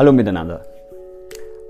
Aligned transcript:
Hallo 0.00 0.12
miteinander. 0.12 0.62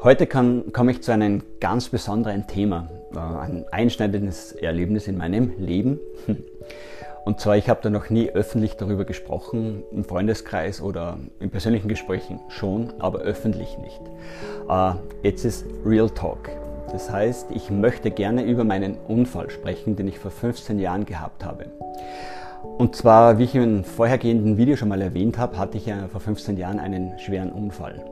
Heute 0.05 0.29
komme 0.29 0.93
ich 0.93 1.03
zu 1.03 1.11
einem 1.11 1.43
ganz 1.59 1.89
besonderen 1.89 2.47
Thema, 2.47 2.89
äh, 3.13 3.19
ein 3.19 3.65
einschneidendes 3.73 4.53
Erlebnis 4.53 5.09
in 5.09 5.19
meinem 5.19 5.55
Leben. 5.59 5.99
Und 7.25 7.41
zwar, 7.41 7.57
ich 7.57 7.69
habe 7.69 7.81
da 7.83 7.91
noch 7.91 8.09
nie 8.09 8.31
öffentlich 8.31 8.77
darüber 8.77 9.05
gesprochen, 9.05 9.83
im 9.91 10.05
Freundeskreis 10.05 10.81
oder 10.81 11.19
in 11.41 11.51
persönlichen 11.51 11.89
Gesprächen 11.89 12.39
schon, 12.51 12.93
aber 13.01 13.19
öffentlich 13.19 13.77
nicht. 13.79 14.01
Äh, 14.69 14.93
jetzt 15.25 15.45
ist 15.45 15.67
Real 15.85 16.09
Talk. 16.09 16.51
Das 16.93 17.11
heißt, 17.11 17.49
ich 17.53 17.69
möchte 17.69 18.13
gerne 18.13 18.45
über 18.45 18.63
meinen 18.63 18.97
Unfall 19.09 19.51
sprechen, 19.51 19.97
den 19.97 20.07
ich 20.07 20.21
vor 20.21 20.31
15 20.31 20.79
Jahren 20.79 21.05
gehabt 21.05 21.45
habe. 21.45 21.67
Und 22.63 22.95
zwar, 22.95 23.39
wie 23.39 23.45
ich 23.45 23.57
im 23.57 23.83
vorhergehenden 23.83 24.57
Video 24.57 24.77
schon 24.77 24.89
mal 24.89 25.03
erwähnt 25.03 25.37
habe, 25.37 25.59
hatte 25.59 25.79
ich 25.79 25.87
ja 25.87 26.07
vor 26.07 26.21
15 26.21 26.57
Jahren 26.57 26.79
einen 26.79 27.19
schweren 27.19 27.51
Unfall. 27.51 28.05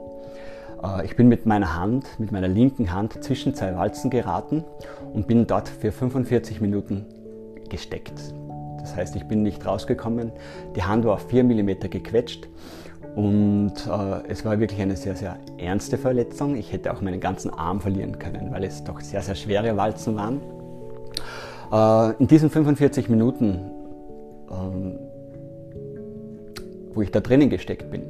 Äh, 0.82 1.04
ich 1.04 1.16
bin 1.16 1.28
mit 1.28 1.46
meiner 1.46 1.78
Hand, 1.78 2.06
mit 2.18 2.32
meiner 2.32 2.48
linken 2.48 2.92
Hand 2.92 3.22
zwischen 3.22 3.54
zwei 3.54 3.76
Walzen 3.76 4.10
geraten 4.10 4.64
und 5.12 5.26
bin 5.26 5.46
dort 5.46 5.68
für 5.68 5.92
45 5.92 6.60
Minuten 6.60 7.06
gesteckt. 7.68 8.34
Das 8.80 8.96
heißt, 8.96 9.16
ich 9.16 9.24
bin 9.24 9.42
nicht 9.42 9.66
rausgekommen. 9.66 10.32
Die 10.76 10.82
Hand 10.82 11.04
war 11.04 11.14
auf 11.14 11.28
4 11.28 11.44
mm 11.44 11.90
gequetscht 11.90 12.48
und 13.16 13.72
äh, 13.86 14.28
es 14.28 14.44
war 14.44 14.58
wirklich 14.60 14.80
eine 14.80 14.96
sehr, 14.96 15.16
sehr 15.16 15.38
ernste 15.58 15.98
Verletzung. 15.98 16.56
Ich 16.56 16.72
hätte 16.72 16.92
auch 16.92 17.00
meinen 17.00 17.20
ganzen 17.20 17.50
Arm 17.50 17.80
verlieren 17.80 18.18
können, 18.18 18.50
weil 18.52 18.64
es 18.64 18.84
doch 18.84 19.00
sehr, 19.00 19.22
sehr 19.22 19.34
schwere 19.34 19.76
Walzen 19.76 20.16
waren. 20.16 20.40
Äh, 21.72 22.14
in 22.20 22.28
diesen 22.28 22.48
45 22.48 23.08
Minuten, 23.08 23.70
ähm, 24.50 24.98
wo 26.94 27.02
ich 27.02 27.10
da 27.10 27.20
drinnen 27.20 27.50
gesteckt 27.50 27.90
bin, 27.90 28.02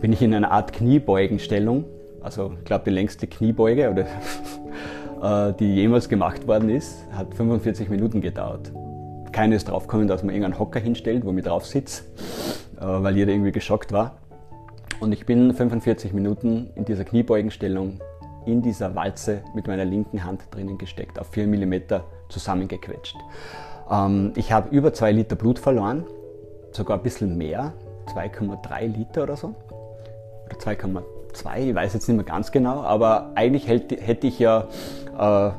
bin 0.00 0.12
ich 0.12 0.22
in 0.22 0.34
einer 0.34 0.50
Art 0.50 0.72
Kniebeugenstellung. 0.72 1.84
Also 2.22 2.52
ich 2.58 2.64
glaube 2.64 2.84
die 2.84 2.90
längste 2.90 3.26
Kniebeuge, 3.26 3.90
oder, 3.90 4.06
äh, 5.50 5.54
die 5.54 5.74
jemals 5.74 6.08
gemacht 6.08 6.46
worden 6.46 6.70
ist, 6.70 7.04
hat 7.12 7.34
45 7.34 7.88
Minuten 7.88 8.20
gedauert. 8.20 8.72
Keiner 9.32 9.56
ist 9.56 9.68
draufgekommen, 9.68 10.08
dass 10.08 10.22
man 10.22 10.34
irgendeinen 10.34 10.58
Hocker 10.58 10.80
hinstellt, 10.80 11.24
wo 11.24 11.32
man 11.32 11.42
drauf 11.42 11.66
sitzt, 11.66 12.04
äh, 12.78 12.84
weil 12.84 13.16
jeder 13.16 13.32
irgendwie 13.32 13.52
geschockt 13.52 13.92
war. 13.92 14.16
Und 14.98 15.12
ich 15.12 15.26
bin 15.26 15.52
45 15.52 16.12
Minuten 16.14 16.70
in 16.74 16.84
dieser 16.84 17.04
Kniebeugenstellung 17.04 18.00
in 18.46 18.62
dieser 18.62 18.94
Walze 18.94 19.42
mit 19.54 19.66
meiner 19.66 19.84
linken 19.84 20.24
Hand 20.24 20.42
drinnen 20.52 20.78
gesteckt, 20.78 21.18
auf 21.18 21.26
4 21.28 21.48
mm 21.48 21.74
zusammengequetscht. 22.28 23.16
Ähm, 23.90 24.32
ich 24.36 24.52
habe 24.52 24.74
über 24.74 24.92
2 24.92 25.12
Liter 25.12 25.36
Blut 25.36 25.58
verloren, 25.58 26.04
sogar 26.72 26.96
ein 26.96 27.02
bisschen 27.02 27.36
mehr, 27.36 27.74
2,3 28.14 28.86
Liter 28.86 29.24
oder 29.24 29.36
so 29.36 29.54
oder 30.46 30.56
2,2, 30.56 31.68
ich 31.68 31.74
weiß 31.74 31.94
jetzt 31.94 32.08
nicht 32.08 32.16
mehr 32.16 32.24
ganz 32.24 32.52
genau, 32.52 32.82
aber 32.82 33.32
eigentlich 33.34 33.68
hätte 33.68 34.26
ich 34.26 34.38
ja 34.38 34.66
äh, 35.18 35.50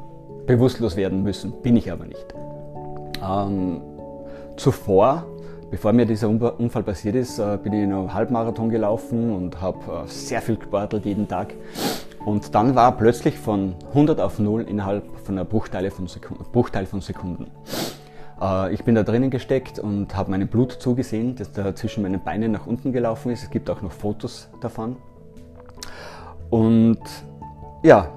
bewusstlos 0.45 0.95
werden 0.95 1.23
müssen, 1.23 1.51
bin 1.61 1.75
ich 1.75 1.91
aber 1.91 2.05
nicht. 2.05 2.33
Ähm, 3.23 3.81
zuvor, 4.55 5.25
bevor 5.69 5.93
mir 5.93 6.05
dieser 6.05 6.29
Unfall 6.29 6.83
passiert 6.83 7.15
ist, 7.15 7.39
äh, 7.39 7.57
bin 7.61 7.73
ich 7.73 7.83
in 7.83 7.93
einen 7.93 8.13
Halbmarathon 8.13 8.69
gelaufen 8.69 9.33
und 9.33 9.61
habe 9.61 9.79
äh, 10.05 10.07
sehr 10.07 10.41
viel 10.41 10.55
gesportelt 10.55 11.05
jeden 11.05 11.27
Tag. 11.27 11.53
Und 12.25 12.55
dann 12.55 12.75
war 12.75 12.97
plötzlich 12.97 13.37
von 13.37 13.75
100 13.89 14.19
auf 14.19 14.39
0 14.39 14.63
innerhalb 14.63 15.03
von 15.23 15.35
einer 15.35 15.45
Bruchteile 15.45 15.91
von 15.91 16.07
Sekunden, 16.07 16.43
Bruchteil 16.51 16.85
von 16.85 17.01
Sekunden. 17.01 17.47
Äh, 18.41 18.73
ich 18.73 18.83
bin 18.83 18.95
da 18.95 19.03
drinnen 19.03 19.29
gesteckt 19.29 19.79
und 19.79 20.15
habe 20.15 20.31
meinem 20.31 20.47
Blut 20.47 20.73
zugesehen, 20.73 21.35
das 21.35 21.51
da 21.51 21.75
zwischen 21.75 22.03
meinen 22.03 22.23
Beinen 22.23 22.51
nach 22.51 22.67
unten 22.67 22.91
gelaufen 22.91 23.31
ist. 23.31 23.43
Es 23.43 23.49
gibt 23.49 23.69
auch 23.69 23.81
noch 23.81 23.91
Fotos 23.91 24.49
davon. 24.61 24.97
Und 26.49 26.99
ja, 27.83 28.09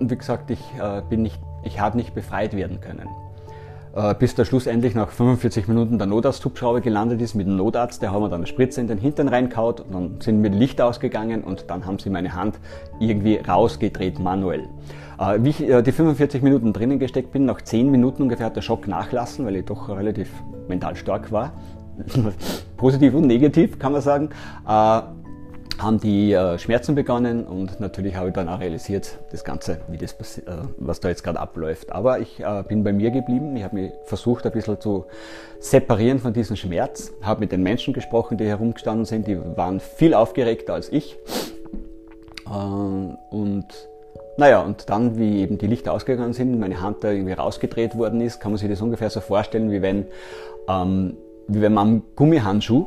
wie 0.00 0.16
gesagt, 0.16 0.50
ich 0.50 0.62
äh, 0.80 1.16
nicht, 1.16 1.40
ich 1.62 1.80
habe 1.80 1.96
nicht 1.96 2.14
befreit 2.14 2.56
werden 2.56 2.80
können. 2.80 3.08
Äh, 3.92 4.14
bis 4.14 4.36
da 4.36 4.44
schlussendlich 4.44 4.94
nach 4.94 5.10
45 5.10 5.66
Minuten 5.66 5.98
der 5.98 6.06
Notarzthubschrauber 6.06 6.80
gelandet 6.80 7.20
ist 7.20 7.34
mit 7.34 7.46
dem 7.48 7.56
Notarzt, 7.56 8.02
der 8.02 8.12
haben 8.12 8.22
wir 8.22 8.28
dann 8.28 8.40
eine 8.40 8.46
Spritze 8.46 8.80
in 8.80 8.86
den 8.86 8.98
Hintern 8.98 9.26
reinkaut, 9.26 9.84
dann 9.90 10.20
sind 10.20 10.40
mir 10.40 10.50
die 10.50 10.58
Lichter 10.58 10.86
ausgegangen 10.86 11.42
und 11.42 11.64
dann 11.68 11.86
haben 11.86 11.98
sie 11.98 12.08
meine 12.08 12.34
Hand 12.34 12.60
irgendwie 13.00 13.36
rausgedreht 13.36 14.20
manuell. 14.20 14.68
Äh, 15.20 15.44
wie 15.44 15.50
ich 15.50 15.60
äh, 15.60 15.82
die 15.82 15.92
45 15.92 16.42
Minuten 16.42 16.72
drinnen 16.72 16.98
gesteckt 16.98 17.30
bin, 17.30 17.44
nach 17.44 17.60
10 17.60 17.90
Minuten 17.90 18.22
ungefähr 18.22 18.46
hat 18.46 18.56
der 18.56 18.62
Schock 18.62 18.88
nachlassen, 18.88 19.44
weil 19.44 19.56
ich 19.56 19.66
doch 19.66 19.88
relativ 19.90 20.30
mental 20.66 20.96
stark 20.96 21.30
war. 21.30 21.52
Positiv 22.78 23.14
und 23.14 23.26
negativ, 23.26 23.78
kann 23.78 23.92
man 23.92 24.00
sagen. 24.00 24.30
Äh, 24.66 25.02
haben 25.78 25.98
die 25.98 26.36
Schmerzen 26.58 26.94
begonnen 26.94 27.46
und 27.46 27.80
natürlich 27.80 28.14
habe 28.14 28.28
ich 28.28 28.34
dann 28.34 28.50
auch 28.50 28.60
realisiert, 28.60 29.18
das 29.30 29.44
Ganze, 29.44 29.80
wie 29.88 29.96
das, 29.96 30.14
was 30.76 31.00
da 31.00 31.08
jetzt 31.08 31.24
gerade 31.24 31.40
abläuft. 31.40 31.90
Aber 31.90 32.18
ich 32.18 32.42
bin 32.68 32.84
bei 32.84 32.92
mir 32.92 33.10
geblieben. 33.10 33.56
Ich 33.56 33.64
habe 33.64 33.76
mich 33.76 33.92
versucht, 34.04 34.44
ein 34.44 34.52
bisschen 34.52 34.78
zu 34.78 35.06
separieren 35.58 36.18
von 36.18 36.34
diesem 36.34 36.56
Schmerz. 36.56 37.12
Habe 37.22 37.40
mit 37.40 37.52
den 37.52 37.62
Menschen 37.62 37.94
gesprochen, 37.94 38.36
die 38.36 38.44
herumgestanden 38.44 39.06
sind. 39.06 39.26
Die 39.26 39.38
waren 39.56 39.80
viel 39.80 40.12
aufgeregter 40.12 40.74
als 40.74 40.92
ich. 40.92 41.16
Und 42.44 43.68
naja, 44.40 44.62
und 44.62 44.88
dann, 44.88 45.18
wie 45.18 45.42
eben 45.42 45.58
die 45.58 45.66
Lichter 45.66 45.92
ausgegangen 45.92 46.32
sind, 46.32 46.58
meine 46.58 46.80
Hand 46.80 47.04
da 47.04 47.10
irgendwie 47.10 47.34
rausgedreht 47.34 47.94
worden 47.94 48.22
ist, 48.22 48.40
kann 48.40 48.52
man 48.52 48.58
sich 48.58 48.70
das 48.70 48.80
ungefähr 48.80 49.10
so 49.10 49.20
vorstellen, 49.20 49.70
wie 49.70 49.82
wenn, 49.82 50.06
ähm, 50.66 51.18
wie 51.46 51.60
wenn 51.60 51.74
man 51.74 51.88
einen 51.88 52.02
Gummihandschuh 52.16 52.86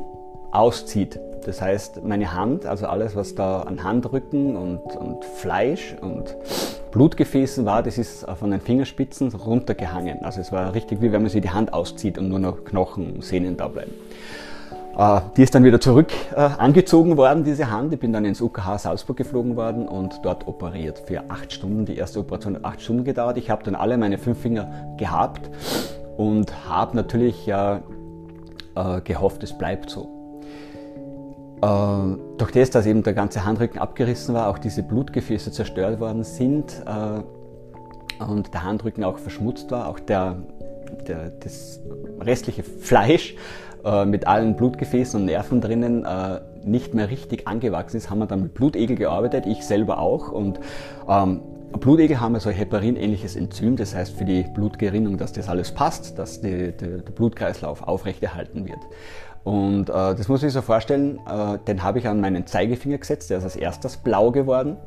auszieht. 0.50 1.20
Das 1.46 1.62
heißt, 1.62 2.02
meine 2.02 2.34
Hand, 2.34 2.66
also 2.66 2.86
alles, 2.86 3.14
was 3.14 3.36
da 3.36 3.60
an 3.60 3.84
Handrücken 3.84 4.56
und, 4.56 4.80
und 4.96 5.24
Fleisch 5.24 5.94
und 6.00 6.36
Blutgefäßen 6.90 7.64
war, 7.64 7.84
das 7.84 7.98
ist 7.98 8.26
von 8.36 8.50
den 8.50 8.60
Fingerspitzen 8.60 9.28
runtergehangen. 9.32 10.24
Also 10.24 10.40
es 10.40 10.50
war 10.50 10.74
richtig, 10.74 11.02
wie 11.02 11.12
wenn 11.12 11.22
man 11.22 11.30
sich 11.30 11.42
die 11.42 11.50
Hand 11.50 11.72
auszieht 11.72 12.18
und 12.18 12.30
nur 12.30 12.40
noch 12.40 12.64
Knochen, 12.64 13.22
Sehnen 13.22 13.56
da 13.56 13.68
bleiben. 13.68 13.92
Äh, 14.96 15.20
die 15.36 15.42
ist 15.42 15.54
dann 15.54 15.64
wieder 15.64 15.80
zurück 15.80 16.12
äh, 16.32 16.36
angezogen 16.36 17.16
worden, 17.16 17.44
diese 17.44 17.70
Hand. 17.70 17.92
Ich 17.92 18.00
bin 18.00 18.12
dann 18.12 18.24
ins 18.24 18.40
UKH 18.40 18.78
Salzburg 18.78 19.16
geflogen 19.16 19.56
worden 19.56 19.88
und 19.88 20.20
dort 20.22 20.46
operiert 20.46 21.02
für 21.06 21.22
acht 21.28 21.52
Stunden. 21.52 21.84
Die 21.84 21.96
erste 21.96 22.20
Operation 22.20 22.54
hat 22.54 22.64
acht 22.64 22.82
Stunden 22.82 23.04
gedauert. 23.04 23.36
Ich 23.36 23.50
habe 23.50 23.64
dann 23.64 23.74
alle 23.74 23.98
meine 23.98 24.18
fünf 24.18 24.38
Finger 24.38 24.94
gehabt 24.96 25.50
und 26.16 26.68
habe 26.68 26.96
natürlich 26.96 27.48
äh, 27.48 27.80
gehofft, 29.02 29.42
es 29.42 29.56
bleibt 29.56 29.90
so. 29.90 30.08
Äh, 31.60 32.38
durch 32.38 32.52
das, 32.52 32.70
dass 32.70 32.86
eben 32.86 33.02
der 33.02 33.14
ganze 33.14 33.44
Handrücken 33.44 33.80
abgerissen 33.80 34.34
war, 34.34 34.48
auch 34.48 34.58
diese 34.58 34.82
Blutgefäße 34.82 35.50
zerstört 35.50 35.98
worden 35.98 36.22
sind 36.24 36.84
und 38.28 38.54
der 38.54 38.62
Handrücken 38.62 39.02
auch 39.02 39.18
verschmutzt 39.18 39.70
war, 39.70 39.88
auch 39.88 39.98
der, 39.98 40.36
der, 41.08 41.30
das 41.30 41.80
restliche 42.20 42.62
Fleisch 42.62 43.34
äh, 43.84 44.04
mit 44.04 44.26
allen 44.26 44.56
Blutgefäßen 44.56 45.20
und 45.20 45.26
Nerven 45.26 45.60
drinnen 45.60 46.04
äh, 46.04 46.40
nicht 46.64 46.94
mehr 46.94 47.10
richtig 47.10 47.46
angewachsen 47.46 47.98
ist, 47.98 48.10
haben 48.10 48.18
wir 48.18 48.26
dann 48.26 48.42
mit 48.42 48.54
Blutegel 48.54 48.96
gearbeitet, 48.96 49.46
ich 49.46 49.64
selber 49.64 49.98
auch. 49.98 50.32
Und 50.32 50.58
ähm, 51.08 51.42
Blutegel 51.78 52.20
haben 52.20 52.38
so 52.38 52.48
ein 52.48 52.54
Heparin-ähnliches 52.54 53.36
Enzym, 53.36 53.76
das 53.76 53.94
heißt 53.94 54.16
für 54.16 54.24
die 54.24 54.44
Blutgerinnung, 54.54 55.18
dass 55.18 55.32
das 55.32 55.48
alles 55.48 55.72
passt, 55.72 56.18
dass 56.18 56.40
die, 56.40 56.72
die, 56.72 57.02
der 57.02 57.12
Blutkreislauf 57.12 57.82
aufrechterhalten 57.82 58.66
wird. 58.66 58.80
Und 59.42 59.90
äh, 59.90 59.92
das 59.92 60.28
muss 60.28 60.42
ich 60.42 60.52
so 60.52 60.62
vorstellen, 60.62 61.20
äh, 61.28 61.58
den 61.66 61.82
habe 61.82 61.98
ich 61.98 62.08
an 62.08 62.20
meinen 62.20 62.46
Zeigefinger 62.46 62.98
gesetzt, 62.98 63.30
der 63.30 63.38
ist 63.38 63.44
als 63.44 63.56
erstes 63.56 63.98
blau 63.98 64.30
geworden. 64.30 64.78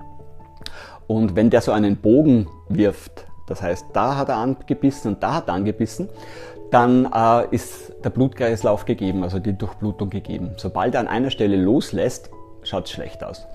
Und 1.06 1.36
wenn 1.36 1.50
der 1.50 1.62
so 1.62 1.72
einen 1.72 1.98
Bogen 1.98 2.48
wirft, 2.68 3.28
das 3.48 3.62
heißt, 3.62 3.86
da 3.94 4.18
hat 4.18 4.30
er 4.30 4.38
angebissen 4.38 5.14
und 5.14 5.24
da 5.24 5.36
hat 5.36 5.48
er 5.48 5.54
angebissen, 5.54 6.10
dann 6.72 7.10
äh, 7.14 7.56
ist 7.56 7.94
der 8.04 8.10
Blutkreislauf 8.10 8.86
gegeben, 8.86 9.24
also 9.24 9.40
die 9.40 9.54
Durchblutung 9.54 10.10
gegeben. 10.10 10.52
Sobald 10.58 10.96
er 10.96 11.02
an 11.02 11.08
einer 11.08 11.30
Stelle 11.30 11.58
loslässt, 11.58 12.30
schaut 12.64 12.86
es 12.86 12.92
schlecht 12.92 13.24
aus. 13.24 13.48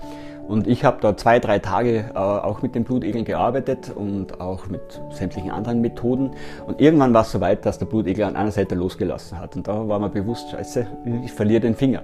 Und 0.47 0.67
ich 0.67 0.83
habe 0.83 0.97
da 0.99 1.15
zwei, 1.15 1.39
drei 1.39 1.59
Tage 1.59 2.05
äh, 2.13 2.17
auch 2.17 2.61
mit 2.61 2.75
den 2.75 2.83
Blutegeln 2.83 3.23
gearbeitet 3.23 3.91
und 3.95 4.41
auch 4.41 4.67
mit 4.67 4.81
sämtlichen 5.11 5.51
anderen 5.51 5.79
Methoden. 5.79 6.31
Und 6.67 6.81
irgendwann 6.81 7.13
war 7.13 7.21
es 7.21 7.31
soweit, 7.31 7.65
dass 7.65 7.79
der 7.79 7.85
Blutegel 7.85 8.25
an 8.25 8.35
einer 8.35 8.51
Seite 8.51 8.75
losgelassen 8.75 9.39
hat. 9.39 9.55
Und 9.55 9.67
da 9.67 9.87
war 9.87 9.99
mir 9.99 10.09
bewusst, 10.09 10.49
scheiße, 10.49 10.85
ich 11.23 11.31
verliere 11.31 11.61
den 11.61 11.75
Finger. 11.75 12.03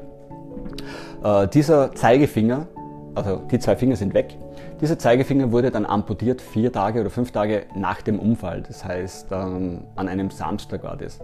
Äh, 1.23 1.47
dieser 1.49 1.93
Zeigefinger, 1.93 2.67
also 3.13 3.41
die 3.51 3.59
zwei 3.59 3.75
Finger 3.75 3.97
sind 3.97 4.13
weg, 4.13 4.37
dieser 4.81 4.97
Zeigefinger 4.97 5.51
wurde 5.51 5.71
dann 5.71 5.85
amputiert 5.85 6.41
vier 6.41 6.71
Tage 6.71 7.01
oder 7.01 7.09
fünf 7.09 7.31
Tage 7.31 7.65
nach 7.75 8.01
dem 8.01 8.19
Unfall. 8.19 8.61
Das 8.61 8.85
heißt, 8.85 9.27
ähm, 9.31 9.81
an 9.95 10.07
einem 10.07 10.29
Samstag 10.29 10.83
war 10.83 10.95
das. 10.95 11.19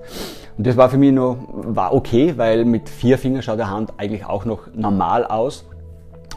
Und 0.58 0.68
das 0.68 0.76
war 0.76 0.90
für 0.90 0.98
mich 0.98 1.14
nur 1.14 1.38
war 1.50 1.94
okay, 1.94 2.38
weil 2.38 2.66
mit 2.66 2.90
vier 2.90 3.18
Fingern 3.18 3.42
schaut 3.42 3.60
der 3.60 3.70
Hand 3.70 3.94
eigentlich 3.98 4.26
auch 4.26 4.46
noch 4.46 4.68
normal 4.74 5.26
aus. 5.26 5.66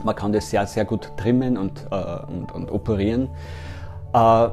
Man 0.05 0.15
kann 0.15 0.33
das 0.33 0.51
sehr, 0.51 0.67
sehr 0.67 0.85
gut 0.85 1.13
trimmen 1.17 1.57
und, 1.57 1.87
äh, 1.91 2.33
und, 2.33 2.53
und 2.53 2.71
operieren. 2.71 3.29
Äh, 4.13 4.49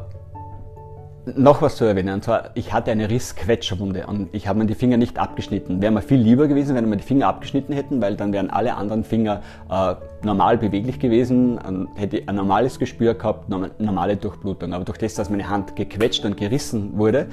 noch 1.33 1.61
was 1.61 1.75
zu 1.75 1.85
erwähnen, 1.85 2.13
und 2.13 2.23
zwar, 2.23 2.51
ich 2.53 2.71
hatte 2.71 2.91
eine 2.91 3.09
Rissquetscherwunde 3.09 4.05
und 4.05 4.29
ich 4.31 4.47
habe 4.47 4.59
mir 4.59 4.65
die 4.65 4.75
Finger 4.75 4.97
nicht 4.97 5.17
abgeschnitten. 5.17 5.81
Wäre 5.81 5.91
mir 5.91 6.01
viel 6.01 6.19
lieber 6.19 6.47
gewesen, 6.47 6.75
wenn 6.75 6.87
wir 6.87 6.97
die 6.97 7.03
Finger 7.03 7.27
abgeschnitten 7.27 7.73
hätten, 7.73 7.99
weil 8.01 8.15
dann 8.15 8.31
wären 8.31 8.49
alle 8.49 8.75
anderen 8.75 9.03
Finger 9.03 9.41
äh, 9.69 9.95
normal 10.25 10.57
beweglich 10.57 10.99
gewesen, 10.99 11.59
ähm, 11.67 11.87
hätte 11.95 12.23
ein 12.25 12.35
normales 12.35 12.79
Gespür 12.79 13.13
gehabt, 13.13 13.49
normale 13.49 14.17
Durchblutung. 14.17 14.73
Aber 14.73 14.83
durch 14.83 14.97
das, 14.97 15.13
dass 15.13 15.29
meine 15.29 15.47
Hand 15.49 15.75
gequetscht 15.75 16.25
und 16.25 16.37
gerissen 16.37 16.97
wurde, 16.97 17.27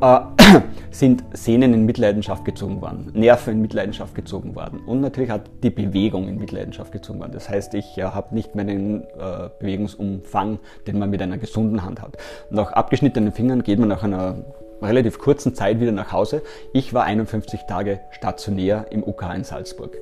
äh, 0.00 0.20
sind 0.90 1.24
Sehnen 1.32 1.74
in 1.74 1.86
Mitleidenschaft 1.86 2.44
gezogen 2.44 2.80
worden, 2.80 3.10
Nerven 3.14 3.54
in 3.54 3.62
Mitleidenschaft 3.62 4.14
gezogen 4.14 4.54
worden 4.54 4.80
und 4.86 5.00
natürlich 5.00 5.30
hat 5.30 5.50
die 5.62 5.70
Bewegung 5.70 6.28
in 6.28 6.38
Mitleidenschaft 6.38 6.92
gezogen 6.92 7.20
worden. 7.20 7.32
Das 7.32 7.48
heißt, 7.48 7.74
ich 7.74 7.98
äh, 7.98 8.02
habe 8.02 8.34
nicht 8.34 8.54
mehr 8.54 8.64
den 8.64 9.02
äh, 9.02 9.48
Bewegungsumfang, 9.58 10.58
den 10.86 10.98
man 10.98 11.10
mit 11.10 11.22
einer 11.22 11.38
gesunden 11.38 11.82
Hand 11.82 12.00
hat. 12.00 12.16
Nach 12.50 12.72
abgeschnittenen 12.72 13.32
Fingern 13.32 13.62
geht 13.62 13.78
man 13.78 13.88
nach 13.88 14.02
einer 14.02 14.36
relativ 14.84 15.18
kurzen 15.18 15.54
Zeit 15.54 15.80
wieder 15.80 15.92
nach 15.92 16.12
Hause. 16.12 16.42
Ich 16.72 16.94
war 16.94 17.04
51 17.04 17.60
Tage 17.68 18.00
stationär 18.10 18.86
im 18.90 19.02
UK 19.02 19.24
in 19.34 19.44
Salzburg. 19.44 19.96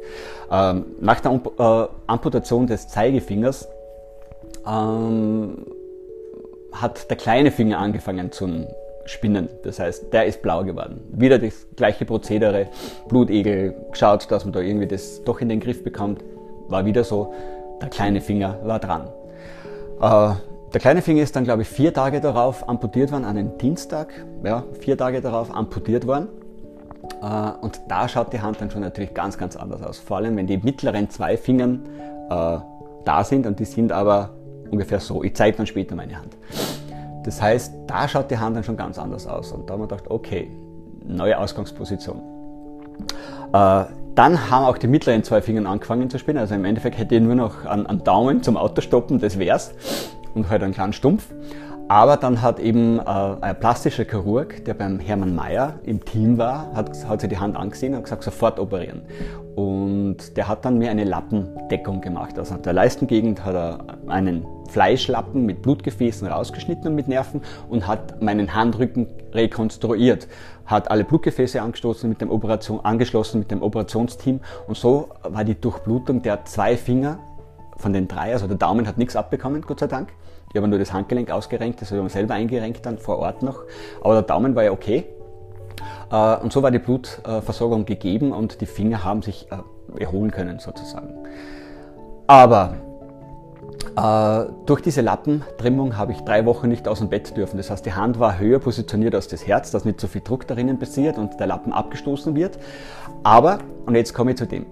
Ähm, 0.50 0.86
nach 1.00 1.20
der 1.20 1.32
äh, 1.32 1.88
Amputation 2.06 2.66
des 2.66 2.88
Zeigefingers 2.88 3.68
ähm, 4.66 5.66
hat 6.72 7.10
der 7.10 7.16
kleine 7.16 7.50
Finger 7.50 7.78
angefangen 7.78 8.32
zu 8.32 8.66
spinnen. 9.04 9.48
Das 9.64 9.78
heißt, 9.78 10.12
der 10.12 10.26
ist 10.26 10.42
blau 10.42 10.64
geworden. 10.64 11.00
Wieder 11.10 11.38
das 11.38 11.66
gleiche 11.76 12.04
Prozedere, 12.04 12.68
Blutegel, 13.08 13.74
geschaut, 13.90 14.30
dass 14.30 14.44
man 14.44 14.52
da 14.52 14.60
irgendwie 14.60 14.86
das 14.86 15.22
doch 15.24 15.40
in 15.40 15.48
den 15.48 15.60
Griff 15.60 15.82
bekommt. 15.82 16.22
War 16.68 16.84
wieder 16.84 17.04
so, 17.04 17.34
der 17.80 17.88
kleine 17.88 18.20
Finger 18.20 18.58
war 18.64 18.78
dran. 18.78 19.08
Äh, 20.00 20.34
der 20.72 20.80
kleine 20.80 21.02
Finger 21.02 21.22
ist 21.22 21.36
dann, 21.36 21.44
glaube 21.44 21.62
ich, 21.62 21.68
vier 21.68 21.92
Tage 21.92 22.20
darauf 22.20 22.68
amputiert 22.68 23.12
worden, 23.12 23.24
an 23.24 23.36
einem 23.36 23.58
Dienstag. 23.58 24.12
Ja, 24.42 24.64
vier 24.80 24.96
Tage 24.96 25.20
darauf 25.20 25.54
amputiert 25.54 26.06
worden. 26.06 26.28
Äh, 27.22 27.50
und 27.60 27.80
da 27.88 28.08
schaut 28.08 28.32
die 28.32 28.40
Hand 28.40 28.60
dann 28.60 28.70
schon 28.70 28.80
natürlich 28.80 29.12
ganz, 29.12 29.36
ganz 29.36 29.56
anders 29.56 29.82
aus. 29.82 29.98
Vor 29.98 30.16
allem, 30.16 30.36
wenn 30.36 30.46
die 30.46 30.56
mittleren 30.56 31.10
zwei 31.10 31.36
Fingern 31.36 31.82
äh, 32.30 32.58
da 33.04 33.24
sind 33.24 33.46
und 33.46 33.58
die 33.58 33.64
sind 33.64 33.92
aber 33.92 34.30
ungefähr 34.70 35.00
so. 35.00 35.22
Ich 35.22 35.34
zeige 35.34 35.58
dann 35.58 35.66
später 35.66 35.94
meine 35.94 36.16
Hand. 36.16 36.36
Das 37.24 37.40
heißt, 37.42 37.74
da 37.86 38.08
schaut 38.08 38.30
die 38.30 38.38
Hand 38.38 38.56
dann 38.56 38.64
schon 38.64 38.76
ganz 38.76 38.98
anders 38.98 39.26
aus. 39.26 39.52
Und 39.52 39.68
da 39.68 39.74
haben 39.74 39.80
wir 39.80 39.88
gedacht, 39.88 40.10
okay, 40.10 40.50
neue 41.04 41.38
Ausgangsposition. 41.38 42.20
Äh, 43.52 43.84
dann 44.14 44.50
haben 44.50 44.64
auch 44.64 44.78
die 44.78 44.88
mittleren 44.88 45.22
zwei 45.22 45.42
Finger 45.42 45.68
angefangen 45.68 46.08
zu 46.08 46.18
spinnen. 46.18 46.40
Also 46.40 46.54
im 46.54 46.64
Endeffekt 46.64 46.96
hätte 46.98 47.14
ich 47.14 47.20
nur 47.20 47.34
noch 47.34 47.66
einen, 47.66 47.86
einen 47.86 48.04
Daumen 48.04 48.42
zum 48.42 48.56
Autostoppen, 48.56 49.20
das 49.20 49.38
wär's 49.38 49.74
und 50.34 50.48
halt 50.48 50.62
einen 50.62 50.74
kleinen 50.74 50.92
Stumpf. 50.92 51.28
Aber 51.88 52.16
dann 52.16 52.40
hat 52.40 52.58
eben 52.58 53.00
äh, 53.00 53.02
ein 53.02 53.60
plastischer 53.60 54.04
Chirurg, 54.04 54.64
der 54.64 54.72
beim 54.72 54.98
Hermann 54.98 55.34
Mayer 55.34 55.74
im 55.84 56.02
Team 56.02 56.38
war, 56.38 56.72
hat, 56.74 57.06
hat 57.06 57.20
sich 57.20 57.28
die 57.28 57.38
Hand 57.38 57.54
angesehen 57.54 57.94
und 57.94 58.04
gesagt, 58.04 58.22
sofort 58.22 58.58
operieren. 58.58 59.02
Und 59.56 60.36
der 60.38 60.48
hat 60.48 60.64
dann 60.64 60.78
mir 60.78 60.90
eine 60.90 61.04
Lappendeckung 61.04 62.00
gemacht. 62.00 62.38
Also 62.38 62.54
an 62.54 62.62
der 62.62 62.72
Leistengegend 62.72 63.44
hat 63.44 63.54
er 63.54 63.78
einen 64.06 64.46
Fleischlappen 64.70 65.44
mit 65.44 65.60
Blutgefäßen 65.60 66.26
rausgeschnitten 66.26 66.86
und 66.86 66.94
mit 66.94 67.08
Nerven 67.08 67.42
und 67.68 67.86
hat 67.86 68.22
meinen 68.22 68.54
Handrücken 68.54 69.08
rekonstruiert. 69.34 70.28
Hat 70.64 70.90
alle 70.90 71.04
Blutgefäße 71.04 71.60
angestoßen 71.60 72.08
mit 72.08 72.22
dem 72.22 72.30
Operation, 72.30 72.80
angeschlossen 72.82 73.40
mit 73.40 73.50
dem 73.50 73.60
Operationsteam 73.60 74.40
und 74.66 74.78
so 74.78 75.10
war 75.24 75.44
die 75.44 75.60
Durchblutung 75.60 76.22
der 76.22 76.46
zwei 76.46 76.76
Finger 76.78 77.18
von 77.82 77.92
den 77.92 78.08
drei, 78.08 78.32
also 78.32 78.46
der 78.46 78.56
Daumen 78.56 78.86
hat 78.86 78.96
nichts 78.96 79.16
abbekommen, 79.16 79.62
Gott 79.62 79.80
sei 79.80 79.88
Dank. 79.88 80.08
Ich 80.50 80.56
habe 80.56 80.68
nur 80.68 80.78
das 80.78 80.92
Handgelenk 80.92 81.30
ausgerenkt, 81.30 81.82
das 81.82 81.90
habe 81.90 82.06
ich 82.06 82.12
selber 82.12 82.34
eingerenkt 82.34 82.86
dann 82.86 82.98
vor 82.98 83.18
Ort 83.18 83.42
noch. 83.42 83.62
Aber 84.02 84.14
der 84.14 84.22
Daumen 84.22 84.54
war 84.54 84.62
ja 84.62 84.70
okay. 84.70 85.04
Äh, 86.10 86.36
und 86.36 86.52
so 86.52 86.62
war 86.62 86.70
die 86.70 86.78
Blutversorgung 86.78 87.84
gegeben 87.84 88.32
und 88.32 88.60
die 88.60 88.66
Finger 88.66 89.04
haben 89.04 89.22
sich 89.22 89.48
äh, 89.50 90.00
erholen 90.00 90.30
können 90.30 90.58
sozusagen. 90.58 91.14
Aber 92.26 92.74
äh, 93.96 94.52
durch 94.66 94.80
diese 94.80 95.00
Lappentrimmung 95.00 95.96
habe 95.96 96.12
ich 96.12 96.20
drei 96.20 96.46
Wochen 96.46 96.68
nicht 96.68 96.86
aus 96.86 97.00
dem 97.00 97.08
Bett 97.08 97.36
dürfen. 97.36 97.56
Das 97.56 97.70
heißt, 97.70 97.84
die 97.84 97.92
Hand 97.92 98.20
war 98.20 98.38
höher 98.38 98.58
positioniert 98.58 99.14
als 99.14 99.28
das 99.28 99.46
Herz, 99.46 99.70
dass 99.70 99.84
nicht 99.84 100.00
so 100.00 100.06
viel 100.06 100.20
Druck 100.22 100.46
darin 100.46 100.78
passiert 100.78 101.18
und 101.18 101.40
der 101.40 101.46
Lappen 101.46 101.72
abgestoßen 101.72 102.34
wird. 102.34 102.58
Aber, 103.22 103.58
und 103.86 103.94
jetzt 103.94 104.14
komme 104.14 104.32
ich 104.32 104.36
zu 104.36 104.46
dem, 104.46 104.66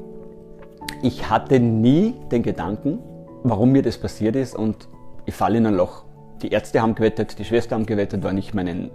ich 1.02 1.30
hatte 1.30 1.60
nie 1.60 2.14
den 2.30 2.42
Gedanken, 2.42 2.98
warum 3.42 3.72
mir 3.72 3.82
das 3.82 3.98
passiert 3.98 4.36
ist 4.36 4.54
und 4.54 4.88
ich 5.26 5.34
falle 5.34 5.58
in 5.58 5.66
ein 5.66 5.74
Loch. 5.74 6.04
Die 6.42 6.48
Ärzte 6.48 6.82
haben 6.82 6.94
gewettet, 6.94 7.38
die 7.38 7.44
Schwester 7.44 7.74
haben 7.74 7.86
gewettet, 7.86 8.22
wann 8.22 8.38
ich 8.38 8.54
meinen 8.54 8.90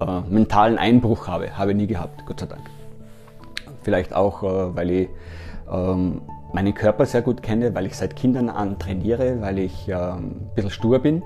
äh, 0.00 0.20
mentalen 0.28 0.78
Einbruch 0.78 1.28
habe. 1.28 1.56
Habe 1.56 1.72
ich 1.72 1.76
nie 1.76 1.86
gehabt, 1.86 2.24
Gott 2.26 2.40
sei 2.40 2.46
Dank. 2.46 2.62
Vielleicht 3.82 4.14
auch, 4.14 4.42
äh, 4.42 4.76
weil 4.76 4.90
ich 4.90 5.08
ähm, 5.70 6.22
meinen 6.52 6.74
Körper 6.74 7.06
sehr 7.06 7.22
gut 7.22 7.42
kenne, 7.42 7.74
weil 7.74 7.86
ich 7.86 7.96
seit 7.96 8.16
Kindern 8.16 8.48
an 8.48 8.78
trainiere, 8.78 9.40
weil 9.40 9.58
ich 9.58 9.88
äh, 9.88 9.94
ein 9.94 10.50
bisschen 10.54 10.70
stur 10.70 10.98
bin 10.98 11.22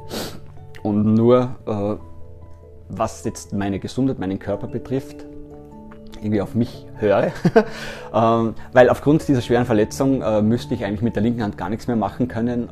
und 0.82 1.14
nur 1.14 1.56
äh, 1.66 1.96
was 2.88 3.24
jetzt 3.24 3.52
meine 3.52 3.78
Gesundheit, 3.78 4.18
meinen 4.18 4.38
Körper 4.38 4.66
betrifft, 4.66 5.24
irgendwie 6.20 6.40
auf 6.40 6.54
mich 6.54 6.86
höre. 6.96 7.32
ähm, 8.14 8.54
weil 8.72 8.88
aufgrund 8.88 9.26
dieser 9.26 9.40
schweren 9.40 9.64
Verletzung 9.64 10.22
äh, 10.22 10.42
müsste 10.42 10.74
ich 10.74 10.84
eigentlich 10.84 11.02
mit 11.02 11.16
der 11.16 11.22
linken 11.22 11.42
Hand 11.42 11.58
gar 11.58 11.70
nichts 11.70 11.86
mehr 11.86 11.96
machen 11.96 12.28
können, 12.28 12.70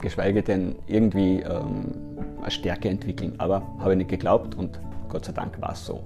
geschweige 0.00 0.42
denn 0.42 0.76
irgendwie 0.86 1.40
ähm, 1.40 1.92
eine 2.40 2.50
Stärke 2.50 2.88
entwickeln. 2.88 3.34
Aber 3.38 3.62
habe 3.78 3.92
ich 3.92 3.98
nicht 3.98 4.10
geglaubt 4.10 4.54
und 4.56 4.78
Gott 5.08 5.24
sei 5.24 5.32
Dank 5.32 5.60
war 5.60 5.72
es 5.72 5.84
so. 5.84 6.04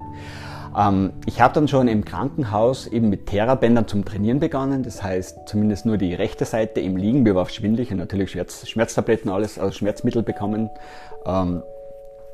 Ähm, 0.76 1.12
ich 1.26 1.40
habe 1.40 1.54
dann 1.54 1.68
schon 1.68 1.88
im 1.88 2.04
Krankenhaus 2.04 2.86
eben 2.86 3.08
mit 3.08 3.26
Therabändern 3.26 3.86
zum 3.86 4.04
Trainieren 4.04 4.40
begonnen. 4.40 4.82
Das 4.82 5.02
heißt, 5.02 5.46
zumindest 5.46 5.86
nur 5.86 5.98
die 5.98 6.14
rechte 6.14 6.44
Seite 6.44 6.80
im 6.80 6.96
Liegen. 6.96 7.22
Mir 7.22 7.34
war 7.34 7.48
schwindlig 7.48 7.90
und 7.90 7.98
natürlich 7.98 8.30
Schmerz, 8.30 8.66
Schmerztabletten, 8.66 9.30
alles, 9.30 9.58
also 9.58 9.72
Schmerzmittel 9.72 10.22
bekommen. 10.22 10.70
Ähm, 11.26 11.62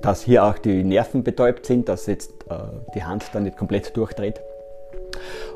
dass 0.00 0.22
hier 0.22 0.44
auch 0.44 0.56
die 0.56 0.82
Nerven 0.82 1.22
betäubt 1.22 1.66
sind, 1.66 1.88
dass 1.88 2.06
jetzt 2.06 2.30
äh, 2.48 2.56
die 2.94 3.04
Hand 3.04 3.24
dann 3.32 3.42
nicht 3.42 3.56
komplett 3.56 3.94
durchdreht. 3.96 4.40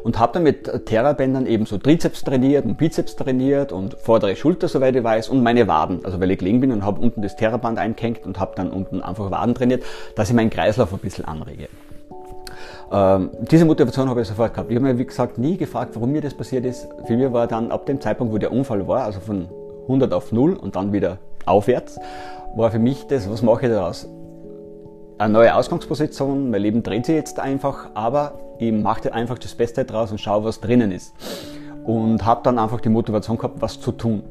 Und 0.02 0.19
habe 0.19 0.34
dann 0.34 0.43
mit 0.43 0.87
Therabändern 0.87 1.46
eben 1.46 1.66
so 1.66 1.78
Trizeps 1.78 2.22
trainiert 2.22 2.64
und 2.64 2.76
Bizeps 2.76 3.16
trainiert 3.16 3.72
und 3.72 3.94
vordere 3.94 4.37
Schulter, 4.37 4.69
soweit 4.69 4.96
ich 4.96 5.05
weiß, 5.05 5.28
und 5.28 5.43
meine 5.43 5.66
Waden. 5.69 6.05
Also 6.05 6.20
weil 6.20 6.31
ich 6.31 6.38
gelegen 6.38 6.61
bin 6.61 6.72
und 6.72 6.84
habe 6.84 7.00
unten 7.00 7.22
das 7.22 7.37
Theraband 7.37 7.78
eingehängt 7.78 8.25
und 8.26 8.38
habe 8.38 8.52
dann 8.56 8.70
unten 8.70 9.02
einfach 9.02 9.31
Waden 9.31 9.55
trainiert, 9.55 9.82
dass 10.16 10.28
ich 10.28 10.37
meinen 10.37 10.50
Kreislauf 10.50 10.93
ein 10.93 10.99
bisschen 10.99 11.25
anrege. 11.25 11.69
Ähm, 12.93 13.31
diese 13.50 13.64
Motivation 13.64 14.08
habe 14.08 14.22
ich 14.22 14.28
sofort 14.28 14.55
gehabt. 14.55 14.70
Ich 14.70 14.76
habe 14.76 14.87
mir, 14.87 14.99
wie 14.99 15.06
gesagt, 15.06 15.38
nie 15.38 15.56
gefragt, 15.56 15.94
warum 15.94 16.12
mir 16.12 16.21
das 16.21 16.35
passiert 16.35 16.64
ist. 16.64 16.87
Für 17.06 17.16
mich 17.16 17.33
war 17.33 17.47
dann 17.47 17.71
ab 17.71 17.87
dem 17.87 18.00
Zeitpunkt, 18.00 18.33
wo 18.33 18.38
der 18.38 18.52
Unfall 18.52 18.87
war, 18.87 19.04
also 19.04 19.21
von 19.21 19.49
100 19.83 20.12
auf 20.12 20.33
0 20.33 20.54
und 20.54 20.76
dann 20.76 20.92
wieder 20.92 21.18
aufwärts, 21.47 21.99
war 22.56 22.71
für 22.71 22.78
mich 22.78 23.06
das, 23.06 23.28
was 23.30 23.42
mache 23.42 23.66
ich 23.66 23.73
daraus? 23.73 24.09
Eine 25.18 25.33
neue 25.33 25.54
Ausgangsposition, 25.54 26.50
mein 26.50 26.61
Leben 26.61 26.83
dreht 26.83 27.06
sich 27.06 27.14
jetzt 27.14 27.38
einfach, 27.38 27.90
aber 27.94 28.38
ich 28.59 28.73
mache 28.73 29.12
einfach 29.12 29.38
das 29.38 29.54
Beste 29.54 29.85
draus 29.85 30.11
und 30.11 30.18
schaue, 30.21 30.44
was 30.44 30.61
drinnen 30.61 30.90
ist. 30.90 31.14
Und 31.85 32.25
habe 32.25 32.40
dann 32.42 32.59
einfach 32.59 32.80
die 32.80 32.88
Motivation 32.88 33.37
gehabt, 33.37 33.61
was 33.61 33.80
zu 33.80 33.92
tun. 33.92 34.23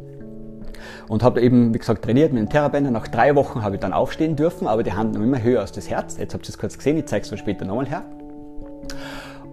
Und 1.08 1.24
habe 1.24 1.42
eben, 1.42 1.74
wie 1.74 1.78
gesagt, 1.78 2.04
trainiert 2.04 2.34
mit 2.34 2.42
dem 2.42 2.50
Therabänder. 2.50 2.92
Nach 2.92 3.08
drei 3.08 3.36
Wochen 3.36 3.64
habe 3.64 3.76
ich 3.76 3.82
dann 3.82 3.94
aufstehen 3.94 4.36
dürfen, 4.36 4.68
aber 4.68 4.84
die 4.84 4.94
Hand 4.94 5.14
noch 5.14 5.22
immer 5.22 5.42
höher 5.42 5.62
als 5.62 5.72
das 5.72 5.90
Herz. 5.90 6.18
Jetzt 6.18 6.34
habt 6.34 6.46
ihr 6.46 6.50
es 6.50 6.58
kurz 6.58 6.78
gesehen, 6.78 6.98
ich 6.98 7.06
zeige 7.06 7.26
es 7.26 7.32
euch 7.32 7.40
später 7.40 7.66
nochmal 7.66 7.88
her. 7.88 8.04